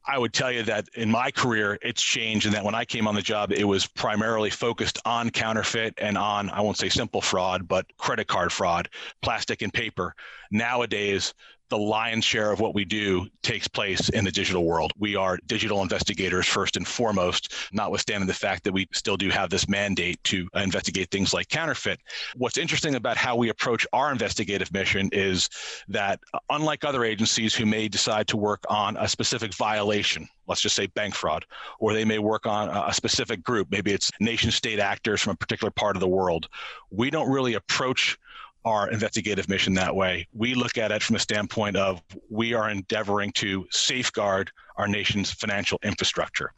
I 0.05 0.17
would 0.17 0.33
tell 0.33 0.51
you 0.51 0.63
that 0.63 0.89
in 0.95 1.09
my 1.09 1.31
career, 1.31 1.79
it's 1.81 2.01
changed, 2.03 2.45
and 2.45 2.53
that 2.53 2.65
when 2.65 2.75
I 2.75 2.83
came 2.83 3.07
on 3.07 3.15
the 3.15 3.21
job, 3.21 3.53
it 3.53 3.63
was 3.63 3.87
primarily 3.87 4.49
focused 4.49 4.99
on 5.05 5.29
counterfeit 5.29 5.93
and 5.97 6.17
on, 6.17 6.49
I 6.49 6.59
won't 6.59 6.77
say 6.77 6.89
simple 6.89 7.21
fraud, 7.21 7.67
but 7.67 7.85
credit 7.97 8.27
card 8.27 8.51
fraud, 8.51 8.89
plastic 9.21 9.61
and 9.61 9.73
paper. 9.73 10.13
Nowadays, 10.51 11.33
the 11.73 11.79
lion's 11.79 12.23
share 12.23 12.51
of 12.51 12.59
what 12.59 12.75
we 12.75 12.85
do 12.85 13.27
takes 13.41 13.67
place 13.67 14.09
in 14.09 14.23
the 14.23 14.31
digital 14.31 14.63
world. 14.63 14.93
We 14.99 15.15
are 15.15 15.39
digital 15.47 15.81
investigators 15.81 16.45
first 16.45 16.77
and 16.77 16.87
foremost, 16.87 17.51
notwithstanding 17.71 18.27
the 18.27 18.33
fact 18.35 18.63
that 18.65 18.73
we 18.73 18.87
still 18.93 19.17
do 19.17 19.31
have 19.31 19.49
this 19.49 19.67
mandate 19.67 20.23
to 20.25 20.47
investigate 20.53 21.09
things 21.09 21.33
like 21.33 21.49
counterfeit. 21.49 21.99
What's 22.35 22.59
interesting 22.59 22.93
about 22.93 23.17
how 23.17 23.35
we 23.35 23.49
approach 23.49 23.87
our 23.91 24.11
investigative 24.11 24.71
mission 24.71 25.09
is 25.13 25.49
that, 25.87 26.19
unlike 26.51 26.85
other 26.85 27.03
agencies 27.03 27.55
who 27.55 27.65
may 27.65 27.87
decide 27.87 28.27
to 28.27 28.37
work 28.37 28.63
on 28.69 28.95
a 28.97 29.07
specific 29.07 29.55
violation, 29.55 30.27
let's 30.47 30.61
just 30.61 30.75
say 30.75 30.85
bank 30.85 31.15
fraud, 31.15 31.43
or 31.79 31.93
they 31.93 32.05
may 32.05 32.19
work 32.19 32.45
on 32.45 32.69
a 32.69 32.93
specific 32.93 33.41
group, 33.41 33.71
maybe 33.71 33.91
it's 33.91 34.11
nation 34.19 34.51
state 34.51 34.77
actors 34.77 35.21
from 35.21 35.31
a 35.31 35.37
particular 35.37 35.71
part 35.71 35.95
of 35.95 36.01
the 36.01 36.07
world, 36.07 36.49
we 36.91 37.09
don't 37.09 37.31
really 37.31 37.55
approach 37.55 38.19
our 38.65 38.89
investigative 38.89 39.49
mission 39.49 39.73
that 39.73 39.95
way. 39.95 40.27
We 40.33 40.53
look 40.53 40.77
at 40.77 40.91
it 40.91 41.03
from 41.03 41.15
a 41.15 41.19
standpoint 41.19 41.75
of 41.75 42.01
we 42.29 42.53
are 42.53 42.69
endeavoring 42.69 43.31
to 43.33 43.67
safeguard 43.71 44.51
our 44.77 44.87
nation's 44.87 45.31
financial 45.31 45.79
infrastructure. 45.83 46.51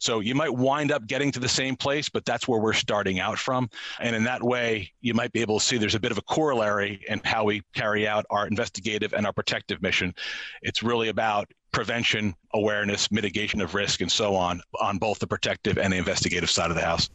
So 0.00 0.20
you 0.20 0.34
might 0.34 0.54
wind 0.54 0.90
up 0.90 1.06
getting 1.06 1.30
to 1.32 1.40
the 1.40 1.48
same 1.48 1.76
place, 1.76 2.08
but 2.08 2.24
that's 2.24 2.48
where 2.48 2.60
we're 2.60 2.72
starting 2.72 3.20
out 3.20 3.38
from. 3.38 3.68
And 4.00 4.16
in 4.16 4.24
that 4.24 4.42
way, 4.42 4.92
you 5.00 5.14
might 5.14 5.32
be 5.32 5.40
able 5.40 5.58
to 5.58 5.64
see 5.64 5.76
there's 5.76 5.94
a 5.94 6.00
bit 6.00 6.12
of 6.12 6.18
a 6.18 6.22
corollary 6.22 7.00
in 7.08 7.20
how 7.24 7.44
we 7.44 7.62
carry 7.74 8.08
out 8.08 8.24
our 8.30 8.46
investigative 8.46 9.12
and 9.12 9.26
our 9.26 9.32
protective 9.32 9.82
mission. 9.82 10.14
It's 10.62 10.82
really 10.82 11.08
about 11.08 11.50
prevention, 11.72 12.34
awareness, 12.54 13.10
mitigation 13.10 13.60
of 13.60 13.74
risk, 13.74 14.00
and 14.00 14.10
so 14.10 14.34
on, 14.34 14.62
on 14.80 14.98
both 14.98 15.18
the 15.18 15.26
protective 15.26 15.76
and 15.76 15.92
the 15.92 15.98
investigative 15.98 16.50
side 16.50 16.70
of 16.70 16.76
the 16.76 16.82
house. 16.82 17.10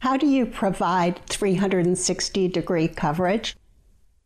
How 0.00 0.16
do 0.16 0.26
you 0.26 0.46
provide 0.46 1.24
360 1.26 2.48
degree 2.48 2.88
coverage? 2.88 3.56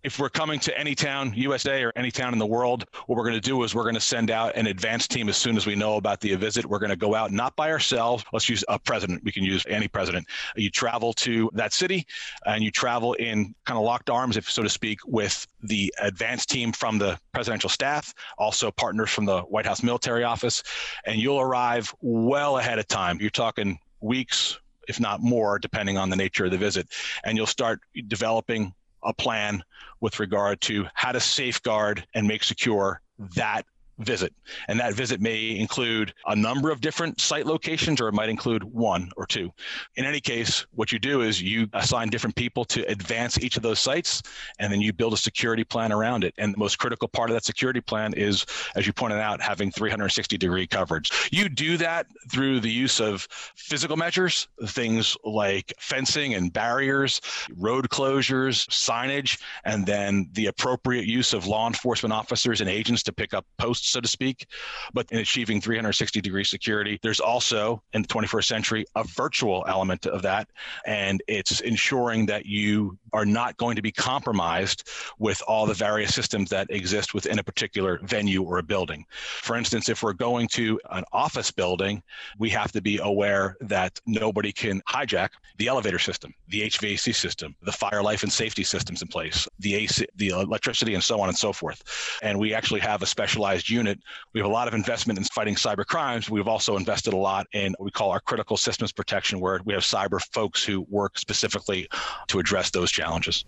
If 0.02 0.18
we're 0.18 0.30
coming 0.30 0.58
to 0.60 0.78
any 0.78 0.94
town, 0.94 1.32
USA 1.34 1.82
or 1.82 1.92
any 1.94 2.10
town 2.10 2.32
in 2.32 2.38
the 2.38 2.46
world, 2.46 2.86
what 3.06 3.16
we're 3.16 3.24
going 3.24 3.34
to 3.34 3.40
do 3.40 3.62
is 3.62 3.74
we're 3.74 3.82
going 3.82 3.94
to 3.94 4.00
send 4.00 4.30
out 4.30 4.56
an 4.56 4.66
advance 4.66 5.06
team 5.06 5.28
as 5.28 5.36
soon 5.36 5.56
as 5.56 5.66
we 5.66 5.74
know 5.74 5.96
about 5.96 6.20
the 6.20 6.34
visit. 6.36 6.64
We're 6.64 6.78
going 6.78 6.90
to 6.90 6.96
go 6.96 7.14
out 7.14 7.32
not 7.32 7.54
by 7.56 7.70
ourselves. 7.70 8.24
Let's 8.32 8.48
use 8.48 8.64
a 8.68 8.78
president. 8.78 9.22
We 9.24 9.32
can 9.32 9.44
use 9.44 9.64
any 9.68 9.88
president. 9.88 10.26
You 10.56 10.70
travel 10.70 11.12
to 11.14 11.50
that 11.54 11.72
city 11.72 12.06
and 12.46 12.64
you 12.64 12.70
travel 12.70 13.12
in 13.14 13.54
kind 13.66 13.78
of 13.78 13.84
locked 13.84 14.08
arms, 14.08 14.36
if 14.36 14.50
so 14.50 14.62
to 14.62 14.70
speak, 14.70 15.00
with 15.06 15.46
the 15.62 15.92
advance 16.00 16.46
team 16.46 16.72
from 16.72 16.98
the 16.98 17.18
presidential 17.32 17.70
staff, 17.70 18.14
also 18.38 18.70
partners 18.70 19.10
from 19.10 19.26
the 19.26 19.42
White 19.42 19.66
House 19.66 19.82
military 19.82 20.24
office, 20.24 20.62
and 21.04 21.20
you'll 21.20 21.40
arrive 21.40 21.94
well 22.00 22.58
ahead 22.58 22.78
of 22.78 22.88
time. 22.88 23.18
You're 23.20 23.30
talking 23.30 23.78
weeks, 24.00 24.58
if 24.88 24.98
not 24.98 25.20
more, 25.20 25.58
depending 25.58 25.98
on 25.98 26.08
the 26.08 26.16
nature 26.16 26.46
of 26.46 26.50
the 26.50 26.58
visit. 26.58 26.88
And 27.24 27.36
you'll 27.36 27.46
start 27.46 27.80
developing 28.08 28.74
a 29.02 29.12
plan 29.14 29.62
with 30.00 30.20
regard 30.20 30.60
to 30.62 30.86
how 30.94 31.12
to 31.12 31.20
safeguard 31.20 32.06
and 32.14 32.26
make 32.26 32.42
secure 32.42 33.00
that 33.36 33.64
visit. 34.00 34.34
And 34.68 34.78
that 34.80 34.94
visit 34.94 35.20
may 35.20 35.56
include 35.56 36.12
a 36.26 36.36
number 36.36 36.70
of 36.70 36.80
different 36.80 37.20
site 37.20 37.46
locations 37.46 38.00
or 38.00 38.08
it 38.08 38.14
might 38.14 38.28
include 38.28 38.64
one 38.64 39.10
or 39.16 39.26
two. 39.26 39.52
In 39.96 40.04
any 40.04 40.20
case, 40.20 40.66
what 40.72 40.92
you 40.92 40.98
do 40.98 41.22
is 41.22 41.40
you 41.40 41.68
assign 41.72 42.08
different 42.08 42.36
people 42.36 42.64
to 42.66 42.82
advance 42.90 43.38
each 43.38 43.56
of 43.56 43.62
those 43.62 43.78
sites 43.78 44.22
and 44.58 44.72
then 44.72 44.80
you 44.80 44.92
build 44.92 45.12
a 45.12 45.16
security 45.16 45.64
plan 45.64 45.92
around 45.92 46.24
it. 46.24 46.34
And 46.38 46.54
the 46.54 46.58
most 46.58 46.78
critical 46.78 47.08
part 47.08 47.30
of 47.30 47.34
that 47.34 47.44
security 47.44 47.80
plan 47.80 48.14
is, 48.14 48.44
as 48.76 48.86
you 48.86 48.92
pointed 48.92 49.18
out, 49.18 49.40
having 49.40 49.70
360 49.70 50.36
degree 50.38 50.66
coverage. 50.66 51.10
You 51.30 51.48
do 51.48 51.76
that 51.78 52.06
through 52.30 52.60
the 52.60 52.70
use 52.70 53.00
of 53.00 53.26
physical 53.56 53.96
measures, 53.96 54.48
things 54.66 55.16
like 55.24 55.72
fencing 55.78 56.34
and 56.34 56.52
barriers, 56.52 57.20
road 57.56 57.88
closures, 57.88 58.66
signage, 58.68 59.40
and 59.64 59.86
then 59.86 60.28
the 60.32 60.46
appropriate 60.46 61.06
use 61.06 61.32
of 61.32 61.46
law 61.46 61.66
enforcement 61.66 62.12
officers 62.12 62.60
and 62.60 62.70
agents 62.70 63.02
to 63.04 63.12
pick 63.12 63.34
up 63.34 63.46
posts, 63.58 63.89
so 63.90 64.00
to 64.00 64.08
speak. 64.08 64.46
But 64.92 65.10
in 65.10 65.18
achieving 65.18 65.60
360 65.60 66.20
degree 66.20 66.44
security, 66.44 66.98
there's 67.02 67.20
also 67.20 67.82
in 67.92 68.02
the 68.02 68.08
21st 68.08 68.44
century 68.44 68.84
a 68.94 69.04
virtual 69.04 69.64
element 69.68 70.06
of 70.06 70.22
that. 70.22 70.48
And 70.86 71.22
it's 71.28 71.60
ensuring 71.60 72.26
that 72.26 72.46
you 72.46 72.98
are 73.12 73.26
not 73.26 73.56
going 73.56 73.76
to 73.76 73.82
be 73.82 73.92
compromised 73.92 74.88
with 75.18 75.42
all 75.46 75.66
the 75.66 75.74
various 75.74 76.14
systems 76.14 76.50
that 76.50 76.70
exist 76.70 77.14
within 77.14 77.38
a 77.38 77.42
particular 77.42 78.00
venue 78.02 78.42
or 78.42 78.58
a 78.58 78.62
building. 78.62 79.04
For 79.10 79.56
instance, 79.56 79.88
if 79.88 80.02
we're 80.02 80.12
going 80.12 80.48
to 80.48 80.80
an 80.90 81.04
office 81.12 81.50
building, 81.50 82.02
we 82.38 82.50
have 82.50 82.72
to 82.72 82.80
be 82.80 82.98
aware 82.98 83.56
that 83.60 83.98
nobody 84.06 84.52
can 84.52 84.80
hijack 84.88 85.30
the 85.58 85.68
elevator 85.68 85.98
system, 85.98 86.34
the 86.48 86.62
HVAC 86.62 87.14
system, 87.14 87.54
the 87.62 87.72
fire 87.72 88.02
life 88.02 88.22
and 88.22 88.32
safety 88.32 88.64
systems 88.64 89.02
in 89.02 89.08
place, 89.08 89.48
the 89.58 89.74
AC, 89.74 90.06
the 90.16 90.28
electricity, 90.28 90.94
and 90.94 91.02
so 91.02 91.20
on 91.20 91.28
and 91.28 91.36
so 91.36 91.52
forth. 91.52 91.82
And 92.22 92.38
we 92.38 92.54
actually 92.54 92.80
have 92.80 93.02
a 93.02 93.06
specialized 93.06 93.69
unit. 93.70 93.98
We 94.32 94.40
have 94.40 94.48
a 94.48 94.52
lot 94.52 94.68
of 94.68 94.74
investment 94.74 95.18
in 95.18 95.24
fighting 95.24 95.54
cyber 95.54 95.86
crimes. 95.86 96.28
We've 96.28 96.48
also 96.48 96.76
invested 96.76 97.12
a 97.12 97.16
lot 97.16 97.46
in 97.52 97.74
what 97.78 97.84
we 97.84 97.90
call 97.90 98.10
our 98.10 98.20
critical 98.20 98.56
systems 98.56 98.92
protection, 98.92 99.40
where 99.40 99.60
we 99.64 99.74
have 99.74 99.82
cyber 99.82 100.20
folks 100.32 100.64
who 100.64 100.86
work 100.88 101.18
specifically 101.18 101.88
to 102.28 102.38
address 102.38 102.70
those 102.70 102.90
challenges. 102.90 103.44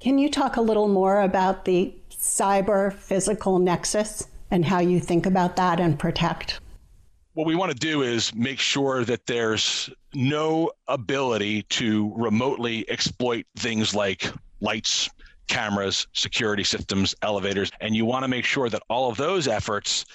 Can 0.00 0.18
you 0.18 0.30
talk 0.30 0.56
a 0.56 0.62
little 0.62 0.88
more 0.88 1.20
about 1.20 1.64
the 1.64 1.94
cyber 2.10 2.92
physical 2.92 3.58
nexus 3.58 4.28
and 4.50 4.64
how 4.64 4.78
you 4.80 5.00
think 5.00 5.26
about 5.26 5.56
that 5.56 5.80
and 5.80 5.98
protect? 5.98 6.60
What 7.34 7.46
we 7.46 7.54
want 7.54 7.70
to 7.70 7.78
do 7.78 8.02
is 8.02 8.34
make 8.34 8.58
sure 8.58 9.04
that 9.04 9.26
there's 9.26 9.88
no 10.14 10.72
ability 10.88 11.62
to 11.64 12.12
remotely 12.16 12.88
exploit 12.90 13.46
things 13.56 13.94
like 13.94 14.32
lights, 14.60 15.08
cameras, 15.50 16.06
security 16.14 16.64
systems, 16.64 17.14
elevators, 17.22 17.70
and 17.80 17.94
you 17.94 18.06
want 18.06 18.22
to 18.22 18.28
make 18.28 18.44
sure 18.44 18.70
that 18.70 18.80
all 18.88 19.10
of 19.10 19.16
those 19.18 19.48
efforts 19.48 20.06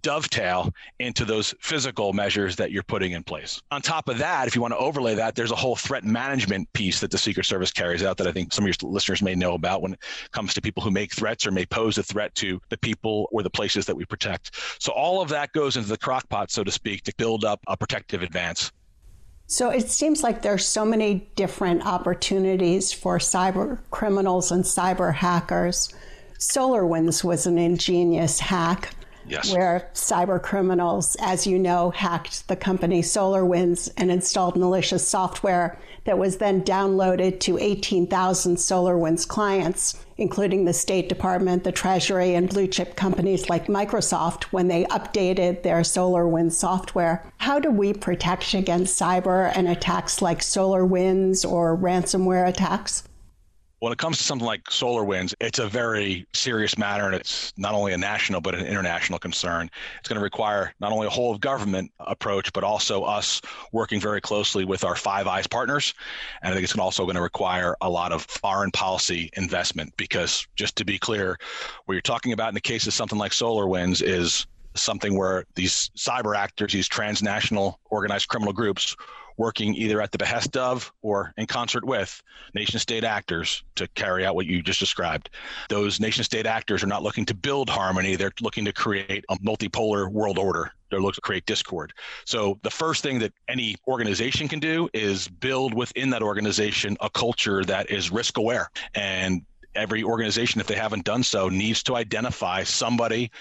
dovetail 0.00 0.72
into 1.00 1.24
those 1.24 1.52
physical 1.60 2.12
measures 2.12 2.56
that 2.56 2.70
you're 2.70 2.84
putting 2.84 3.12
in 3.12 3.22
place. 3.22 3.60
On 3.72 3.82
top 3.82 4.08
of 4.08 4.18
that, 4.18 4.46
if 4.46 4.54
you 4.54 4.62
want 4.62 4.72
to 4.72 4.78
overlay 4.78 5.14
that, 5.16 5.34
there's 5.34 5.50
a 5.50 5.56
whole 5.56 5.76
threat 5.76 6.04
management 6.04 6.72
piece 6.72 7.00
that 7.00 7.10
the 7.10 7.18
Secret 7.18 7.44
Service 7.44 7.72
carries 7.72 8.04
out 8.04 8.16
that 8.18 8.28
I 8.28 8.32
think 8.32 8.52
some 8.52 8.64
of 8.64 8.68
your 8.68 8.90
listeners 8.90 9.20
may 9.20 9.34
know 9.34 9.54
about 9.54 9.82
when 9.82 9.94
it 9.94 10.00
comes 10.30 10.54
to 10.54 10.62
people 10.62 10.82
who 10.82 10.92
make 10.92 11.12
threats 11.12 11.44
or 11.44 11.50
may 11.50 11.66
pose 11.66 11.98
a 11.98 12.02
threat 12.02 12.34
to 12.36 12.60
the 12.68 12.78
people 12.78 13.28
or 13.32 13.42
the 13.42 13.50
places 13.50 13.84
that 13.86 13.96
we 13.96 14.04
protect. 14.04 14.52
So 14.78 14.92
all 14.92 15.20
of 15.20 15.28
that 15.30 15.52
goes 15.52 15.76
into 15.76 15.88
the 15.88 15.98
crockpot, 15.98 16.50
so 16.50 16.62
to 16.62 16.70
speak, 16.70 17.02
to 17.02 17.12
build 17.16 17.44
up 17.44 17.60
a 17.66 17.76
protective 17.76 18.22
advance. 18.22 18.70
So 19.46 19.70
it 19.70 19.90
seems 19.90 20.22
like 20.22 20.42
there's 20.42 20.66
so 20.66 20.84
many 20.84 21.28
different 21.36 21.86
opportunities 21.86 22.92
for 22.92 23.18
cyber 23.18 23.78
criminals 23.90 24.50
and 24.50 24.64
cyber 24.64 25.14
hackers. 25.14 25.92
SolarWinds 26.38 27.22
was 27.22 27.46
an 27.46 27.58
ingenious 27.58 28.40
hack 28.40 28.90
yes. 29.26 29.52
where 29.52 29.90
cyber 29.94 30.42
criminals, 30.42 31.16
as 31.20 31.46
you 31.46 31.58
know, 31.58 31.90
hacked 31.90 32.48
the 32.48 32.56
company 32.56 33.02
SolarWinds 33.02 33.92
and 33.96 34.10
installed 34.10 34.56
malicious 34.56 35.06
software 35.06 35.78
that 36.04 36.18
was 36.18 36.36
then 36.36 36.62
downloaded 36.62 37.40
to 37.40 37.58
18,000 37.58 38.56
SolarWinds 38.56 39.26
clients, 39.26 40.04
including 40.18 40.64
the 40.64 40.72
State 40.72 41.08
Department, 41.08 41.64
the 41.64 41.72
Treasury, 41.72 42.34
and 42.34 42.48
blue 42.48 42.66
chip 42.66 42.94
companies 42.94 43.48
like 43.48 43.66
Microsoft 43.66 44.44
when 44.44 44.68
they 44.68 44.84
updated 44.84 45.62
their 45.62 45.80
SolarWinds 45.80 46.52
software. 46.52 47.24
How 47.38 47.58
do 47.58 47.70
we 47.70 47.92
protect 47.92 48.54
against 48.54 49.00
cyber 49.00 49.50
and 49.56 49.68
attacks 49.68 50.20
like 50.20 50.40
SolarWinds 50.40 51.50
or 51.50 51.76
ransomware 51.76 52.48
attacks? 52.48 53.04
When 53.84 53.92
it 53.92 53.98
comes 53.98 54.16
to 54.16 54.24
something 54.24 54.46
like 54.46 54.64
SolarWinds, 54.64 55.34
it's 55.42 55.58
a 55.58 55.68
very 55.68 56.26
serious 56.32 56.78
matter 56.78 57.04
and 57.04 57.14
it's 57.14 57.52
not 57.58 57.74
only 57.74 57.92
a 57.92 57.98
national 57.98 58.40
but 58.40 58.54
an 58.54 58.64
international 58.64 59.18
concern. 59.18 59.70
It's 60.00 60.08
going 60.08 60.16
to 60.16 60.22
require 60.22 60.72
not 60.80 60.90
only 60.90 61.06
a 61.06 61.10
whole 61.10 61.34
of 61.34 61.42
government 61.42 61.92
approach, 62.00 62.50
but 62.54 62.64
also 62.64 63.02
us 63.02 63.42
working 63.72 64.00
very 64.00 64.22
closely 64.22 64.64
with 64.64 64.84
our 64.84 64.96
Five 64.96 65.26
Eyes 65.26 65.46
partners. 65.46 65.92
And 66.40 66.50
I 66.50 66.54
think 66.54 66.64
it's 66.64 66.78
also 66.78 67.04
going 67.04 67.16
to 67.16 67.20
require 67.20 67.76
a 67.82 67.90
lot 67.90 68.10
of 68.10 68.22
foreign 68.22 68.70
policy 68.70 69.28
investment 69.34 69.94
because, 69.98 70.46
just 70.56 70.76
to 70.76 70.86
be 70.86 70.98
clear, 70.98 71.36
what 71.84 71.92
you're 71.92 72.00
talking 72.00 72.32
about 72.32 72.48
in 72.48 72.54
the 72.54 72.62
case 72.62 72.86
of 72.86 72.94
something 72.94 73.18
like 73.18 73.32
SolarWinds 73.32 74.02
is 74.02 74.46
something 74.74 75.14
where 75.14 75.44
these 75.56 75.90
cyber 75.94 76.34
actors, 76.34 76.72
these 76.72 76.88
transnational 76.88 77.78
organized 77.90 78.28
criminal 78.28 78.54
groups, 78.54 78.96
working 79.36 79.74
either 79.74 80.00
at 80.00 80.12
the 80.12 80.18
behest 80.18 80.56
of 80.56 80.92
or 81.02 81.32
in 81.36 81.46
concert 81.46 81.84
with 81.84 82.22
nation 82.54 82.78
state 82.78 83.04
actors 83.04 83.62
to 83.76 83.88
carry 83.88 84.24
out 84.24 84.34
what 84.34 84.46
you 84.46 84.62
just 84.62 84.80
described. 84.80 85.30
Those 85.68 86.00
nation 86.00 86.24
state 86.24 86.46
actors 86.46 86.82
are 86.82 86.88
not 86.88 87.02
looking 87.02 87.24
to 87.26 87.34
build 87.34 87.68
harmony, 87.68 88.16
they're 88.16 88.32
looking 88.40 88.64
to 88.64 88.72
create 88.72 89.24
a 89.28 89.36
multipolar 89.36 90.10
world 90.10 90.38
order. 90.38 90.72
They're 90.90 91.00
looking 91.00 91.14
to 91.14 91.20
create 91.22 91.46
discord. 91.46 91.92
So, 92.24 92.60
the 92.62 92.70
first 92.70 93.02
thing 93.02 93.18
that 93.18 93.32
any 93.48 93.74
organization 93.88 94.46
can 94.46 94.60
do 94.60 94.88
is 94.92 95.26
build 95.26 95.74
within 95.74 96.10
that 96.10 96.22
organization 96.22 96.96
a 97.00 97.10
culture 97.10 97.64
that 97.64 97.90
is 97.90 98.12
risk 98.12 98.38
aware. 98.38 98.70
And 98.94 99.42
every 99.74 100.04
organization, 100.04 100.60
if 100.60 100.68
they 100.68 100.76
haven't 100.76 101.04
done 101.04 101.24
so, 101.24 101.48
needs 101.48 101.82
to 101.84 101.96
identify 101.96 102.62
somebody 102.62 103.32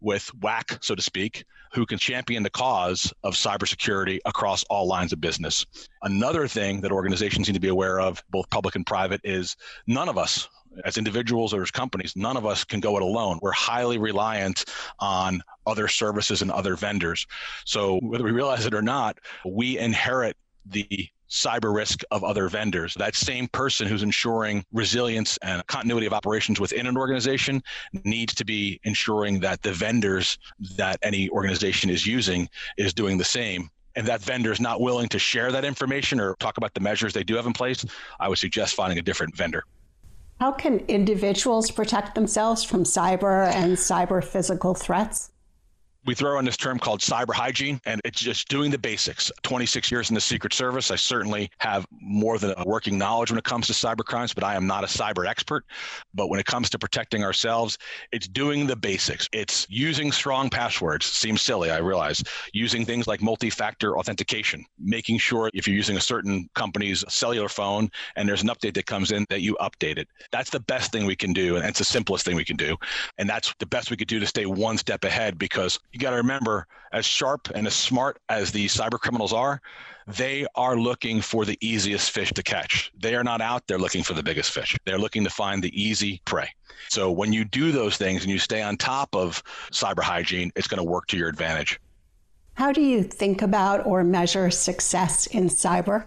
with 0.00 0.32
whack, 0.42 0.78
so 0.80 0.94
to 0.94 1.02
speak, 1.02 1.44
who 1.72 1.86
can 1.86 1.98
champion 1.98 2.42
the 2.42 2.50
cause 2.50 3.12
of 3.22 3.34
cybersecurity 3.34 4.18
across 4.24 4.64
all 4.64 4.86
lines 4.86 5.12
of 5.12 5.20
business. 5.20 5.66
Another 6.02 6.48
thing 6.48 6.80
that 6.80 6.92
organizations 6.92 7.48
need 7.48 7.54
to 7.54 7.60
be 7.60 7.68
aware 7.68 8.00
of, 8.00 8.22
both 8.30 8.48
public 8.50 8.74
and 8.76 8.86
private, 8.86 9.20
is 9.24 9.56
none 9.86 10.08
of 10.08 10.18
us 10.18 10.48
as 10.84 10.96
individuals 10.96 11.52
or 11.52 11.62
as 11.62 11.70
companies, 11.70 12.14
none 12.14 12.36
of 12.36 12.46
us 12.46 12.64
can 12.64 12.80
go 12.80 12.96
it 12.96 13.02
alone. 13.02 13.38
We're 13.42 13.52
highly 13.52 13.98
reliant 13.98 14.64
on 14.98 15.42
other 15.66 15.88
services 15.88 16.42
and 16.42 16.50
other 16.50 16.76
vendors. 16.76 17.26
So, 17.64 17.98
whether 18.02 18.24
we 18.24 18.30
realize 18.30 18.66
it 18.66 18.74
or 18.74 18.82
not, 18.82 19.18
we 19.44 19.78
inherit 19.78 20.36
the 20.66 21.08
cyber 21.30 21.74
risk 21.74 22.02
of 22.10 22.24
other 22.24 22.48
vendors. 22.48 22.94
That 22.94 23.14
same 23.14 23.48
person 23.48 23.86
who's 23.86 24.02
ensuring 24.02 24.64
resilience 24.72 25.38
and 25.42 25.66
continuity 25.66 26.06
of 26.06 26.12
operations 26.12 26.60
within 26.60 26.86
an 26.86 26.96
organization 26.96 27.62
needs 28.04 28.34
to 28.34 28.44
be 28.44 28.80
ensuring 28.84 29.40
that 29.40 29.62
the 29.62 29.72
vendors 29.72 30.38
that 30.76 30.98
any 31.02 31.28
organization 31.30 31.90
is 31.90 32.06
using 32.06 32.48
is 32.76 32.94
doing 32.94 33.18
the 33.18 33.24
same. 33.24 33.70
And 33.96 34.06
that 34.06 34.20
vendor 34.20 34.52
is 34.52 34.60
not 34.60 34.80
willing 34.80 35.08
to 35.08 35.18
share 35.18 35.50
that 35.52 35.64
information 35.64 36.20
or 36.20 36.34
talk 36.36 36.56
about 36.56 36.72
the 36.74 36.80
measures 36.80 37.12
they 37.12 37.24
do 37.24 37.34
have 37.34 37.46
in 37.46 37.52
place, 37.52 37.84
I 38.20 38.28
would 38.28 38.38
suggest 38.38 38.74
finding 38.74 38.98
a 38.98 39.02
different 39.02 39.36
vendor. 39.36 39.64
How 40.38 40.52
can 40.52 40.78
individuals 40.86 41.70
protect 41.72 42.14
themselves 42.14 42.62
from 42.62 42.84
cyber 42.84 43.48
and 43.52 43.76
cyber 43.76 44.22
physical 44.22 44.72
threats? 44.74 45.32
We 46.08 46.14
throw 46.14 46.38
in 46.38 46.44
this 46.46 46.56
term 46.56 46.78
called 46.78 47.00
cyber 47.00 47.34
hygiene, 47.34 47.78
and 47.84 48.00
it's 48.02 48.18
just 48.18 48.48
doing 48.48 48.70
the 48.70 48.78
basics. 48.78 49.30
26 49.42 49.90
years 49.90 50.08
in 50.08 50.14
the 50.14 50.20
Secret 50.22 50.54
Service, 50.54 50.90
I 50.90 50.96
certainly 50.96 51.50
have 51.58 51.86
more 52.00 52.38
than 52.38 52.54
a 52.56 52.64
working 52.64 52.96
knowledge 52.96 53.30
when 53.30 53.36
it 53.36 53.44
comes 53.44 53.66
to 53.66 53.74
cyber 53.74 54.02
crimes, 54.02 54.32
but 54.32 54.42
I 54.42 54.54
am 54.54 54.66
not 54.66 54.84
a 54.84 54.86
cyber 54.86 55.28
expert. 55.28 55.66
But 56.14 56.30
when 56.30 56.40
it 56.40 56.46
comes 56.46 56.70
to 56.70 56.78
protecting 56.78 57.24
ourselves, 57.24 57.76
it's 58.10 58.26
doing 58.26 58.66
the 58.66 58.74
basics. 58.74 59.28
It's 59.32 59.66
using 59.68 60.10
strong 60.10 60.48
passwords. 60.48 61.04
Seems 61.04 61.42
silly, 61.42 61.70
I 61.70 61.76
realize. 61.76 62.24
Using 62.54 62.86
things 62.86 63.06
like 63.06 63.20
multi 63.20 63.50
factor 63.50 63.98
authentication, 63.98 64.64
making 64.78 65.18
sure 65.18 65.50
if 65.52 65.68
you're 65.68 65.76
using 65.76 65.98
a 65.98 66.00
certain 66.00 66.48
company's 66.54 67.04
cellular 67.10 67.50
phone 67.50 67.90
and 68.16 68.26
there's 68.26 68.42
an 68.42 68.48
update 68.48 68.72
that 68.74 68.86
comes 68.86 69.12
in, 69.12 69.26
that 69.28 69.42
you 69.42 69.58
update 69.60 69.98
it. 69.98 70.08
That's 70.32 70.48
the 70.48 70.60
best 70.60 70.90
thing 70.90 71.04
we 71.04 71.16
can 71.16 71.34
do, 71.34 71.56
and 71.56 71.66
it's 71.66 71.80
the 71.80 71.84
simplest 71.84 72.24
thing 72.24 72.34
we 72.34 72.46
can 72.46 72.56
do. 72.56 72.78
And 73.18 73.28
that's 73.28 73.54
the 73.58 73.66
best 73.66 73.90
we 73.90 73.98
could 73.98 74.08
do 74.08 74.18
to 74.20 74.26
stay 74.26 74.46
one 74.46 74.78
step 74.78 75.04
ahead 75.04 75.36
because 75.36 75.78
you 75.98 76.06
got 76.06 76.10
to 76.10 76.16
remember, 76.16 76.66
as 76.92 77.04
sharp 77.04 77.48
and 77.54 77.66
as 77.66 77.74
smart 77.74 78.18
as 78.28 78.52
the 78.52 78.66
cyber 78.66 78.98
criminals 78.98 79.32
are, 79.32 79.60
they 80.06 80.46
are 80.54 80.76
looking 80.76 81.20
for 81.20 81.44
the 81.44 81.58
easiest 81.60 82.12
fish 82.12 82.32
to 82.32 82.42
catch. 82.42 82.90
They 82.98 83.14
are 83.14 83.24
not 83.24 83.40
out 83.40 83.66
there 83.66 83.78
looking 83.78 84.02
for 84.02 84.14
the 84.14 84.22
biggest 84.22 84.52
fish. 84.52 84.76
They're 84.86 84.98
looking 84.98 85.24
to 85.24 85.30
find 85.30 85.62
the 85.62 85.80
easy 85.80 86.22
prey. 86.24 86.48
So 86.88 87.10
when 87.10 87.32
you 87.32 87.44
do 87.44 87.72
those 87.72 87.96
things 87.96 88.22
and 88.22 88.30
you 88.30 88.38
stay 88.38 88.62
on 88.62 88.76
top 88.76 89.14
of 89.14 89.42
cyber 89.72 90.02
hygiene, 90.02 90.50
it's 90.56 90.68
going 90.68 90.78
to 90.78 90.88
work 90.88 91.08
to 91.08 91.16
your 91.16 91.28
advantage. 91.28 91.78
How 92.54 92.72
do 92.72 92.80
you 92.80 93.02
think 93.02 93.42
about 93.42 93.84
or 93.84 94.02
measure 94.02 94.50
success 94.50 95.26
in 95.26 95.48
cyber? 95.48 96.06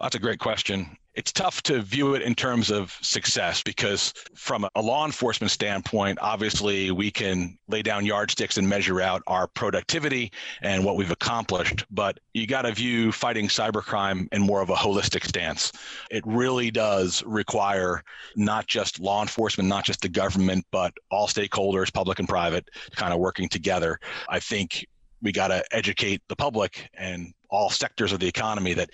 That's 0.00 0.16
a 0.16 0.18
great 0.18 0.40
question. 0.40 0.96
It's 1.14 1.32
tough 1.32 1.62
to 1.62 1.82
view 1.82 2.14
it 2.14 2.22
in 2.22 2.34
terms 2.34 2.70
of 2.70 2.96
success 3.02 3.62
because 3.62 4.14
from 4.34 4.66
a 4.74 4.80
law 4.80 5.04
enforcement 5.04 5.50
standpoint 5.50 6.18
obviously 6.22 6.90
we 6.90 7.10
can 7.10 7.58
lay 7.68 7.82
down 7.82 8.06
yardsticks 8.06 8.56
and 8.56 8.68
measure 8.68 9.00
out 9.00 9.22
our 9.26 9.46
productivity 9.46 10.32
and 10.62 10.84
what 10.84 10.96
we've 10.96 11.10
accomplished 11.10 11.84
but 11.90 12.18
you 12.32 12.46
got 12.46 12.62
to 12.62 12.72
view 12.72 13.12
fighting 13.12 13.46
cybercrime 13.46 14.26
in 14.32 14.40
more 14.40 14.62
of 14.62 14.70
a 14.70 14.74
holistic 14.74 15.24
stance. 15.24 15.72
It 16.10 16.22
really 16.26 16.70
does 16.70 17.22
require 17.26 18.02
not 18.36 18.66
just 18.66 18.98
law 18.98 19.20
enforcement 19.20 19.68
not 19.68 19.84
just 19.84 20.00
the 20.00 20.08
government 20.08 20.64
but 20.70 20.94
all 21.10 21.26
stakeholders 21.26 21.92
public 21.92 22.18
and 22.18 22.28
private 22.28 22.68
kind 22.96 23.12
of 23.12 23.20
working 23.20 23.48
together. 23.48 24.00
I 24.28 24.40
think 24.40 24.86
we 25.20 25.30
got 25.30 25.48
to 25.48 25.62
educate 25.72 26.22
the 26.28 26.36
public 26.36 26.88
and 26.94 27.32
all 27.50 27.70
sectors 27.70 28.12
of 28.12 28.18
the 28.18 28.26
economy 28.26 28.74
that 28.74 28.90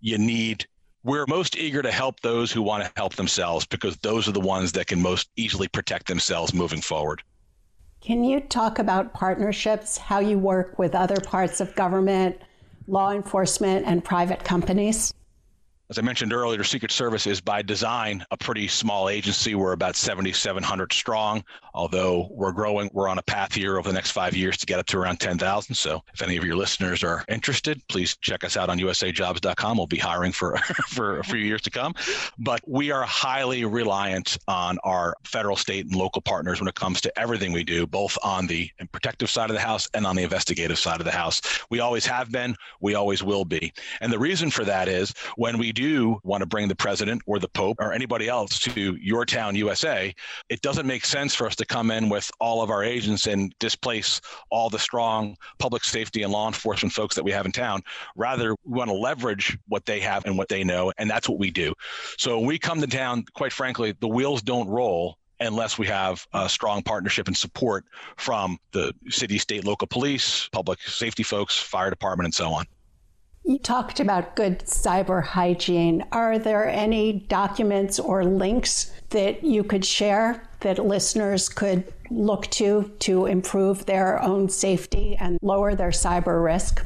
you 0.00 0.16
need 0.16 0.66
we're 1.06 1.24
most 1.28 1.56
eager 1.56 1.82
to 1.82 1.92
help 1.92 2.18
those 2.20 2.50
who 2.50 2.60
want 2.60 2.84
to 2.84 2.90
help 2.96 3.14
themselves 3.14 3.64
because 3.64 3.96
those 3.98 4.26
are 4.26 4.32
the 4.32 4.40
ones 4.40 4.72
that 4.72 4.88
can 4.88 5.00
most 5.00 5.30
easily 5.36 5.68
protect 5.68 6.08
themselves 6.08 6.52
moving 6.52 6.80
forward. 6.80 7.22
Can 8.00 8.24
you 8.24 8.40
talk 8.40 8.80
about 8.80 9.14
partnerships, 9.14 9.96
how 9.96 10.18
you 10.18 10.36
work 10.36 10.80
with 10.80 10.96
other 10.96 11.20
parts 11.20 11.60
of 11.60 11.72
government, 11.76 12.36
law 12.88 13.12
enforcement, 13.12 13.86
and 13.86 14.04
private 14.04 14.42
companies? 14.42 15.14
As 15.88 16.00
I 16.00 16.02
mentioned 16.02 16.32
earlier, 16.32 16.64
Secret 16.64 16.90
Service 16.90 17.28
is 17.28 17.40
by 17.40 17.62
design 17.62 18.26
a 18.32 18.36
pretty 18.36 18.66
small 18.66 19.08
agency. 19.08 19.54
We're 19.54 19.70
about 19.70 19.94
7,700 19.94 20.92
strong, 20.92 21.44
although 21.74 22.26
we're 22.32 22.50
growing. 22.50 22.90
We're 22.92 23.08
on 23.08 23.18
a 23.18 23.22
path 23.22 23.54
here 23.54 23.78
over 23.78 23.88
the 23.88 23.94
next 23.94 24.10
five 24.10 24.34
years 24.34 24.56
to 24.56 24.66
get 24.66 24.80
up 24.80 24.86
to 24.86 24.98
around 24.98 25.20
10,000. 25.20 25.76
So 25.76 26.02
if 26.12 26.22
any 26.22 26.36
of 26.36 26.44
your 26.44 26.56
listeners 26.56 27.04
are 27.04 27.24
interested, 27.28 27.80
please 27.88 28.16
check 28.16 28.42
us 28.42 28.56
out 28.56 28.68
on 28.68 28.80
usajobs.com. 28.80 29.76
We'll 29.76 29.86
be 29.86 29.96
hiring 29.96 30.32
for, 30.32 30.56
for 30.88 31.20
a 31.20 31.24
few 31.24 31.38
years 31.38 31.62
to 31.62 31.70
come. 31.70 31.94
But 32.36 32.62
we 32.66 32.90
are 32.90 33.04
highly 33.04 33.64
reliant 33.64 34.38
on 34.48 34.78
our 34.82 35.14
federal, 35.22 35.54
state, 35.54 35.86
and 35.86 35.94
local 35.94 36.20
partners 36.20 36.60
when 36.60 36.66
it 36.66 36.74
comes 36.74 37.00
to 37.02 37.16
everything 37.16 37.52
we 37.52 37.62
do, 37.62 37.86
both 37.86 38.18
on 38.24 38.48
the 38.48 38.68
protective 38.90 39.30
side 39.30 39.50
of 39.50 39.54
the 39.54 39.62
house 39.62 39.88
and 39.94 40.04
on 40.04 40.16
the 40.16 40.24
investigative 40.24 40.80
side 40.80 41.00
of 41.00 41.04
the 41.04 41.12
house. 41.12 41.40
We 41.70 41.78
always 41.78 42.06
have 42.06 42.32
been, 42.32 42.56
we 42.80 42.96
always 42.96 43.22
will 43.22 43.44
be. 43.44 43.72
And 44.00 44.12
the 44.12 44.18
reason 44.18 44.50
for 44.50 44.64
that 44.64 44.88
is 44.88 45.14
when 45.36 45.58
we 45.58 45.75
do 45.76 46.18
want 46.24 46.40
to 46.40 46.46
bring 46.46 46.66
the 46.66 46.74
president 46.74 47.22
or 47.26 47.38
the 47.38 47.48
pope 47.48 47.76
or 47.78 47.92
anybody 47.92 48.28
else 48.28 48.58
to 48.58 48.96
your 48.98 49.26
town, 49.26 49.54
USA, 49.54 50.12
it 50.48 50.60
doesn't 50.62 50.86
make 50.86 51.04
sense 51.04 51.34
for 51.34 51.46
us 51.46 51.54
to 51.56 51.66
come 51.66 51.90
in 51.90 52.08
with 52.08 52.30
all 52.40 52.62
of 52.62 52.70
our 52.70 52.82
agents 52.82 53.26
and 53.26 53.54
displace 53.58 54.20
all 54.50 54.70
the 54.70 54.78
strong 54.78 55.36
public 55.58 55.84
safety 55.84 56.22
and 56.22 56.32
law 56.32 56.46
enforcement 56.48 56.92
folks 56.92 57.14
that 57.14 57.22
we 57.22 57.30
have 57.30 57.44
in 57.44 57.52
town. 57.52 57.82
Rather, 58.16 58.56
we 58.64 58.78
want 58.78 58.88
to 58.88 58.96
leverage 58.96 59.56
what 59.68 59.84
they 59.84 60.00
have 60.00 60.24
and 60.24 60.38
what 60.38 60.48
they 60.48 60.64
know, 60.64 60.92
and 60.96 61.10
that's 61.10 61.28
what 61.28 61.38
we 61.38 61.50
do. 61.50 61.74
So 62.16 62.38
when 62.38 62.46
we 62.46 62.58
come 62.58 62.80
to 62.80 62.86
town, 62.86 63.24
quite 63.34 63.52
frankly, 63.52 63.94
the 64.00 64.08
wheels 64.08 64.40
don't 64.42 64.68
roll 64.68 65.18
unless 65.40 65.76
we 65.76 65.86
have 65.86 66.26
a 66.32 66.48
strong 66.48 66.82
partnership 66.82 67.26
and 67.26 67.36
support 67.36 67.84
from 68.16 68.58
the 68.72 68.94
city, 69.10 69.36
state, 69.36 69.66
local 69.66 69.86
police, 69.86 70.48
public 70.52 70.80
safety 70.80 71.22
folks, 71.22 71.58
fire 71.58 71.90
department, 71.90 72.24
and 72.24 72.34
so 72.34 72.50
on. 72.54 72.64
You 73.48 73.60
talked 73.60 74.00
about 74.00 74.34
good 74.34 74.58
cyber 74.60 75.22
hygiene. 75.22 76.04
Are 76.10 76.36
there 76.36 76.68
any 76.68 77.12
documents 77.12 78.00
or 78.00 78.24
links 78.24 78.90
that 79.10 79.44
you 79.44 79.62
could 79.62 79.84
share 79.84 80.48
that 80.60 80.84
listeners 80.84 81.48
could 81.48 81.84
look 82.10 82.48
to 82.48 82.90
to 82.98 83.26
improve 83.26 83.86
their 83.86 84.20
own 84.20 84.48
safety 84.48 85.16
and 85.20 85.38
lower 85.42 85.76
their 85.76 85.90
cyber 85.90 86.42
risk? 86.44 86.84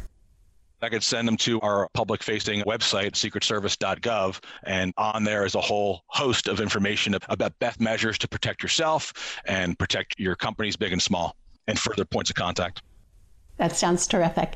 I 0.83 0.91
could 0.91 1.03
send 1.03 1.27
them 1.27 1.39
to 1.39 1.63
our 1.63 1.89
public 1.95 2.23
facing 2.23 2.61
website, 2.65 3.13
secretservice.gov. 3.13 4.45
And 4.65 4.93
on 4.99 5.25
there 5.25 5.47
is 5.47 5.55
a 5.55 5.63
whole 5.63 6.03
host 6.09 6.47
of 6.47 6.61
information 6.61 7.17
about 7.31 7.59
best 7.59 7.81
measures 7.81 8.19
to 8.19 8.29
protect 8.29 8.63
yourself 8.63 9.39
and 9.47 9.79
protect 9.79 10.15
your 10.19 10.37
companies, 10.37 10.77
big 10.77 10.93
and 10.93 11.01
small, 11.01 11.35
and 11.67 11.79
further 11.79 12.05
points 12.05 12.29
of 12.29 12.37
contact. 12.37 12.83
That 13.61 13.77
sounds 13.77 14.07
terrific. 14.07 14.55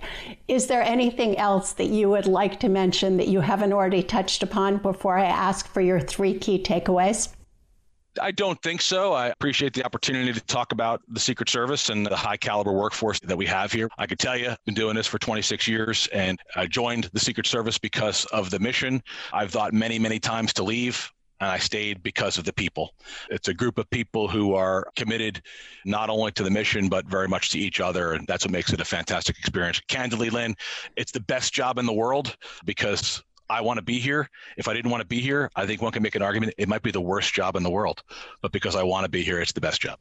Is 0.49 0.67
there 0.67 0.83
anything 0.83 1.37
else 1.37 1.73
that 1.73 1.89
you 1.89 2.09
would 2.09 2.25
like 2.25 2.59
to 2.61 2.71
mention 2.71 3.19
that 3.19 3.29
you 3.29 3.41
haven't 3.41 3.75
already 3.75 4.03
touched 4.03 4.43
upon 4.43 4.79
before 4.79 5.19
I 5.19 5.27
ask 5.27 5.69
for 5.69 5.83
your 5.83 6.01
three 6.01 6.39
key 6.39 6.63
takeaways? 6.63 7.29
I 8.19 8.31
don't 8.31 8.61
think 8.63 8.81
so. 8.81 9.13
I 9.13 9.27
appreciate 9.27 9.75
the 9.75 9.85
opportunity 9.85 10.33
to 10.33 10.41
talk 10.41 10.73
about 10.73 11.03
the 11.09 11.21
Secret 11.21 11.51
Service 11.51 11.91
and 11.91 12.07
the 12.07 12.17
high 12.17 12.39
caliber 12.39 12.73
workforce 12.73 13.21
that 13.21 13.37
we 13.37 13.45
have 13.45 13.73
here. 13.73 13.91
I 13.99 14.07
could 14.07 14.19
tell 14.19 14.39
you, 14.39 14.49
I've 14.49 14.65
been 14.65 14.75
doing 14.75 14.97
this 14.97 15.07
for 15.07 15.19
26 15.19 15.69
years 15.69 16.09
and 16.11 16.39
I 16.57 16.67
joined 16.67 17.11
the 17.13 17.21
Secret 17.21 17.47
Service 17.47 17.77
because 17.77 18.25
of 18.27 18.49
the 18.49 18.59
mission. 18.59 19.03
I've 19.35 19.51
thought 19.51 19.75
many, 19.75 19.99
many 19.99 20.19
times 20.19 20.55
to 20.55 20.63
leave 20.63 21.13
and 21.45 21.53
I 21.53 21.59
stayed 21.59 22.03
because 22.03 22.39
of 22.39 22.45
the 22.45 22.55
people. 22.55 22.95
It's 23.29 23.49
a 23.49 23.55
group 23.55 23.77
of 23.77 23.89
people 23.91 24.29
who 24.29 24.55
are 24.55 24.89
committed 24.97 25.43
not 25.85 26.09
only 26.09 26.33
to 26.33 26.43
the 26.43 26.51
mission, 26.51 26.89
but 26.89 27.05
very 27.07 27.29
much 27.29 27.51
to 27.51 27.59
each 27.59 27.81
other. 27.81 28.15
And 28.15 28.27
that's 28.27 28.47
what 28.47 28.53
makes 28.53 28.73
it 28.73 28.81
a 28.81 28.85
fantastic 28.85 29.39
experience. 29.39 29.79
Candidly, 29.89 30.31
Lynn, 30.31 30.57
it's 30.97 31.13
the 31.13 31.21
best 31.21 31.53
job 31.53 31.79
in 31.79 31.85
the 31.85 31.93
world 31.93 32.35
because 32.65 33.23
I 33.51 33.61
want 33.61 33.77
to 33.77 33.85
be 33.85 33.99
here. 33.99 34.31
If 34.57 34.69
I 34.69 34.73
didn't 34.73 34.91
want 34.91 35.03
to 35.03 35.07
be 35.07 35.21
here, 35.21 35.51
I 35.55 35.67
think 35.67 35.83
one 35.83 35.93
can 35.93 36.03
make 36.03 36.15
an 36.15 36.23
argument 36.23 36.55
it 36.57 36.67
might 36.67 36.83
be 36.83 36.91
the 36.91 37.01
worst 37.01 37.35
job 37.35 37.57
in 37.57 37.63
the 37.63 37.71
world. 37.71 38.03
But 38.41 38.53
because 38.53 38.75
I 38.75 38.83
want 38.83 39.05
to 39.05 39.11
be 39.11 39.23
here, 39.23 39.39
it's 39.39 39.53
the 39.53 39.61
best 39.61 39.83
job. 39.83 39.99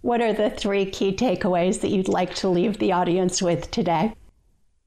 What 0.00 0.20
are 0.20 0.32
the 0.32 0.50
three 0.50 0.86
key 0.86 1.14
takeaways 1.14 1.82
that 1.82 1.90
you'd 1.90 2.08
like 2.08 2.34
to 2.36 2.48
leave 2.48 2.78
the 2.78 2.90
audience 2.90 3.40
with 3.40 3.70
today? 3.70 4.12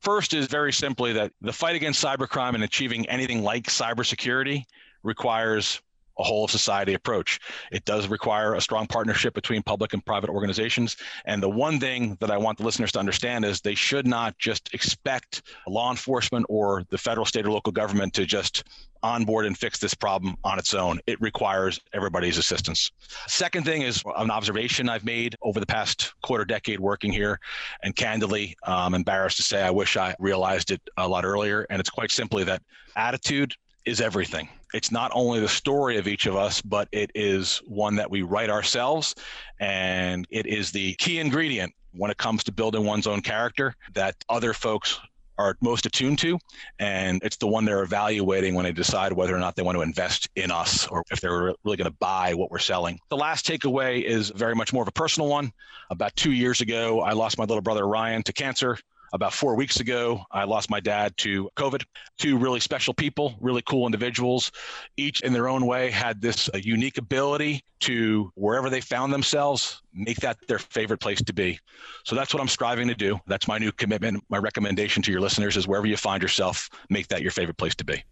First 0.02 0.34
is 0.34 0.48
very 0.48 0.74
simply 0.74 1.14
that 1.14 1.32
the 1.42 1.54
fight 1.54 1.76
against 1.76 2.04
cybercrime 2.04 2.56
and 2.56 2.64
achieving 2.64 3.08
anything 3.08 3.42
like 3.42 3.64
cybersecurity 3.64 4.66
requires 5.04 5.82
a 6.20 6.24
whole 6.24 6.46
of 6.46 6.52
society 6.52 6.94
approach. 6.94 7.40
It 7.72 7.86
does 7.86 8.08
require 8.08 8.56
a 8.56 8.62
strong 8.62 8.88
partnership 8.88 9.34
between 9.34 9.62
public 9.64 9.94
and 9.94 10.06
private 10.06 10.30
organizations. 10.30 10.98
And 11.26 11.42
the 11.42 11.50
one 11.50 11.80
thing 11.80 12.18
that 12.20 12.32
I 12.32 12.38
want 12.38 12.58
the 12.58 12.64
listeners 12.64 12.92
to 12.94 13.00
understand 13.00 13.46
is 13.46 13.62
they 13.62 13.76
should 13.76 14.08
not 14.08 14.38
just 14.38 14.74
expect 14.74 15.44
law 15.68 15.92
enforcement 15.92 16.46
or 16.50 16.84
the 16.90 16.98
federal, 16.98 17.26
state, 17.26 17.46
or 17.46 17.52
local 17.52 17.72
government 17.72 18.14
to 18.16 18.26
just 18.26 18.64
onboard 19.04 19.46
and 19.46 19.56
fix 19.56 19.78
this 19.78 19.94
problem 19.94 20.36
on 20.44 20.58
its 20.58 20.74
own. 20.74 21.00
It 21.06 21.22
requires 21.22 21.80
everybody's 21.94 22.40
assistance. 22.40 22.92
Second 23.28 23.64
thing 23.64 23.84
is 23.84 24.04
an 24.18 24.32
observation 24.32 24.90
I've 24.90 25.06
made 25.06 25.36
over 25.44 25.60
the 25.60 25.68
past 25.68 26.14
quarter 26.24 26.46
decade 26.46 26.80
working 26.80 27.12
here. 27.12 27.40
And 27.84 27.96
candidly, 27.96 28.58
I'm 28.64 28.96
embarrassed 28.96 29.38
to 29.38 29.44
say 29.44 29.62
I 29.62 29.70
wish 29.70 29.98
I 29.98 30.16
realized 30.18 30.72
it 30.72 30.82
a 30.98 31.08
lot 31.08 31.26
earlier. 31.26 31.68
And 31.70 31.80
it's 31.80 31.92
quite 31.92 32.10
simply 32.10 32.44
that 32.46 32.64
attitude 32.96 33.54
is 33.86 34.02
everything. 34.02 34.50
It's 34.74 34.92
not 34.92 35.12
only 35.14 35.40
the 35.40 35.48
story 35.48 35.98
of 35.98 36.08
each 36.08 36.26
of 36.26 36.36
us, 36.36 36.62
but 36.62 36.88
it 36.92 37.12
is 37.16 37.62
one 37.66 37.96
that 37.96 38.10
we 38.10 38.22
write 38.22 38.50
ourselves. 38.50 39.16
And 39.60 40.28
it 40.30 40.46
is 40.46 40.72
the 40.72 40.94
key 40.96 41.20
ingredient 41.20 41.74
when 41.94 42.12
it 42.12 42.18
comes 42.18 42.44
to 42.46 42.52
building 42.52 42.86
one's 42.86 43.08
own 43.08 43.22
character 43.22 43.74
that 43.94 44.16
other 44.30 44.54
folks 44.54 45.00
are 45.38 45.56
most 45.62 45.86
attuned 45.86 46.20
to. 46.20 46.40
And 46.80 47.22
it's 47.24 47.38
the 47.38 47.48
one 47.48 47.66
they're 47.66 47.84
evaluating 47.84 48.56
when 48.56 48.66
they 48.66 48.72
decide 48.72 49.14
whether 49.14 49.36
or 49.36 49.40
not 49.40 49.56
they 49.56 49.64
want 49.64 49.78
to 49.78 49.82
invest 49.82 50.30
in 50.36 50.52
us 50.52 50.88
or 50.88 51.04
if 51.12 51.22
they're 51.22 51.54
really 51.64 51.78
going 51.78 51.90
to 51.90 51.98
buy 52.00 52.34
what 52.34 52.52
we're 52.52 52.60
selling. 52.60 53.00
The 53.10 53.18
last 53.18 53.46
takeaway 53.46 54.04
is 54.04 54.32
very 54.32 54.56
much 54.56 54.74
more 54.74 54.82
of 54.82 54.88
a 54.88 54.94
personal 54.94 55.30
one. 55.30 55.52
About 55.90 56.16
two 56.16 56.32
years 56.32 56.62
ago, 56.62 57.02
I 57.02 57.14
lost 57.14 57.38
my 57.38 57.46
little 57.46 57.62
brother 57.62 57.88
Ryan 57.88 58.24
to 58.24 58.34
cancer. 58.34 58.78
About 59.14 59.34
four 59.34 59.56
weeks 59.56 59.80
ago, 59.80 60.24
I 60.32 60.44
lost 60.44 60.70
my 60.70 60.80
dad 60.80 61.16
to 61.18 61.50
COVID. 61.56 61.84
Two 62.18 62.38
really 62.38 62.60
special 62.60 62.94
people, 62.94 63.36
really 63.40 63.62
cool 63.62 63.86
individuals, 63.86 64.52
each 64.98 65.22
in 65.22 65.32
their 65.32 65.48
own 65.48 65.66
way 65.66 65.90
had 65.92 66.22
this 66.22 66.50
uh, 66.54 66.58
unique 66.58 66.98
ability 66.98 67.62
to, 67.82 68.32
wherever 68.36 68.70
they 68.70 68.82
found 68.82 69.14
themselves, 69.14 69.82
make 69.94 70.18
that 70.18 70.38
their 70.48 70.60
favorite 70.60 71.00
place 71.00 71.22
to 71.22 71.34
be. 71.34 71.60
So 72.04 72.16
that's 72.16 72.34
what 72.34 72.42
I'm 72.42 72.48
striving 72.48 72.88
to 72.90 72.96
do. 72.96 73.20
That's 73.28 73.48
my 73.48 73.58
new 73.58 73.72
commitment. 73.72 74.24
My 74.30 74.38
recommendation 74.38 75.02
to 75.04 75.12
your 75.12 75.22
listeners 75.22 75.56
is 75.56 75.68
wherever 75.68 75.88
you 75.88 75.96
find 75.96 76.22
yourself, 76.22 76.70
make 76.90 77.08
that 77.08 77.22
your 77.22 77.32
favorite 77.32 77.58
place 77.58 77.76
to 77.76 77.86
be. 77.86 78.04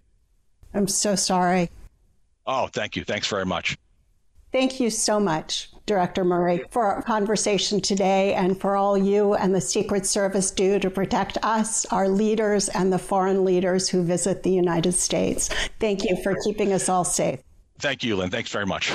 I'm 0.74 0.88
so 0.88 1.16
sorry. 1.16 1.72
Oh, 2.48 2.68
thank 2.68 2.96
you. 2.96 3.04
Thanks 3.04 3.28
very 3.28 3.46
much. 3.46 3.78
Thank 4.56 4.80
you 4.80 4.90
so 4.90 5.20
much, 5.20 5.70
Director 5.86 6.24
Murray, 6.24 6.64
for 6.72 6.86
our 6.86 7.02
conversation 7.02 7.82
today 7.82 8.34
and 8.36 8.58
for 8.58 8.78
all 8.78 8.98
you 8.98 9.34
and 9.34 9.54
the 9.54 9.60
Secret 9.60 10.06
Service 10.06 10.50
do 10.50 10.80
to 10.80 10.90
protect 10.90 11.38
us, 11.44 11.86
our 11.88 12.08
leaders, 12.08 12.70
and 12.70 12.94
the 12.94 12.98
foreign 12.98 13.44
leaders 13.44 13.90
who 13.90 14.02
visit 14.02 14.44
the 14.44 14.52
United 14.52 14.94
States. 14.94 15.50
Thank 15.82 16.06
you 16.06 16.16
for 16.24 16.38
keeping 16.46 16.72
us 16.72 16.88
all 16.88 17.04
safe. 17.04 17.42
Thank 17.80 18.02
you, 18.06 18.16
Lynn. 18.16 18.30
Thanks 18.30 18.50
very 18.50 18.66
much. 18.66 18.94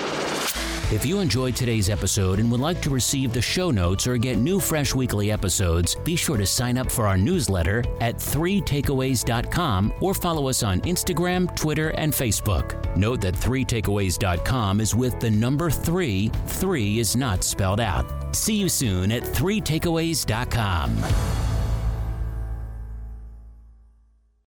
If 0.93 1.07
you 1.07 1.21
enjoyed 1.21 1.55
today's 1.55 1.89
episode 1.89 2.41
and 2.41 2.51
would 2.51 2.59
like 2.59 2.83
to 2.83 2.91
receive 2.91 3.33
the 3.33 3.41
show 3.41 3.71
notes 3.71 4.09
or 4.09 4.17
get 4.17 4.39
new 4.39 4.59
fresh 4.59 4.93
weekly 4.93 5.31
episodes, 5.31 5.95
be 5.95 6.17
sure 6.17 6.37
to 6.37 6.45
sign 6.45 6.77
up 6.77 6.91
for 6.91 7.07
our 7.07 7.17
newsletter 7.17 7.85
at 8.01 8.17
3takeaways.com 8.17 9.95
or 10.01 10.15
follow 10.15 10.49
us 10.49 10.65
on 10.65 10.81
Instagram, 10.81 11.55
Twitter, 11.55 11.91
and 11.91 12.13
Facebook. 12.13 12.97
Note 12.97 13.21
that 13.21 13.35
3takeaways.com 13.35 14.81
is 14.81 14.97
with 14.97 15.21
the 15.21 15.31
number 15.31 15.71
3. 15.71 16.29
3 16.47 16.99
is 16.99 17.15
not 17.15 17.45
spelled 17.45 17.81
out. 17.81 18.35
See 18.35 18.57
you 18.57 18.69
soon 18.69 19.13
at 19.13 19.23
3takeaways.com. 19.23 21.50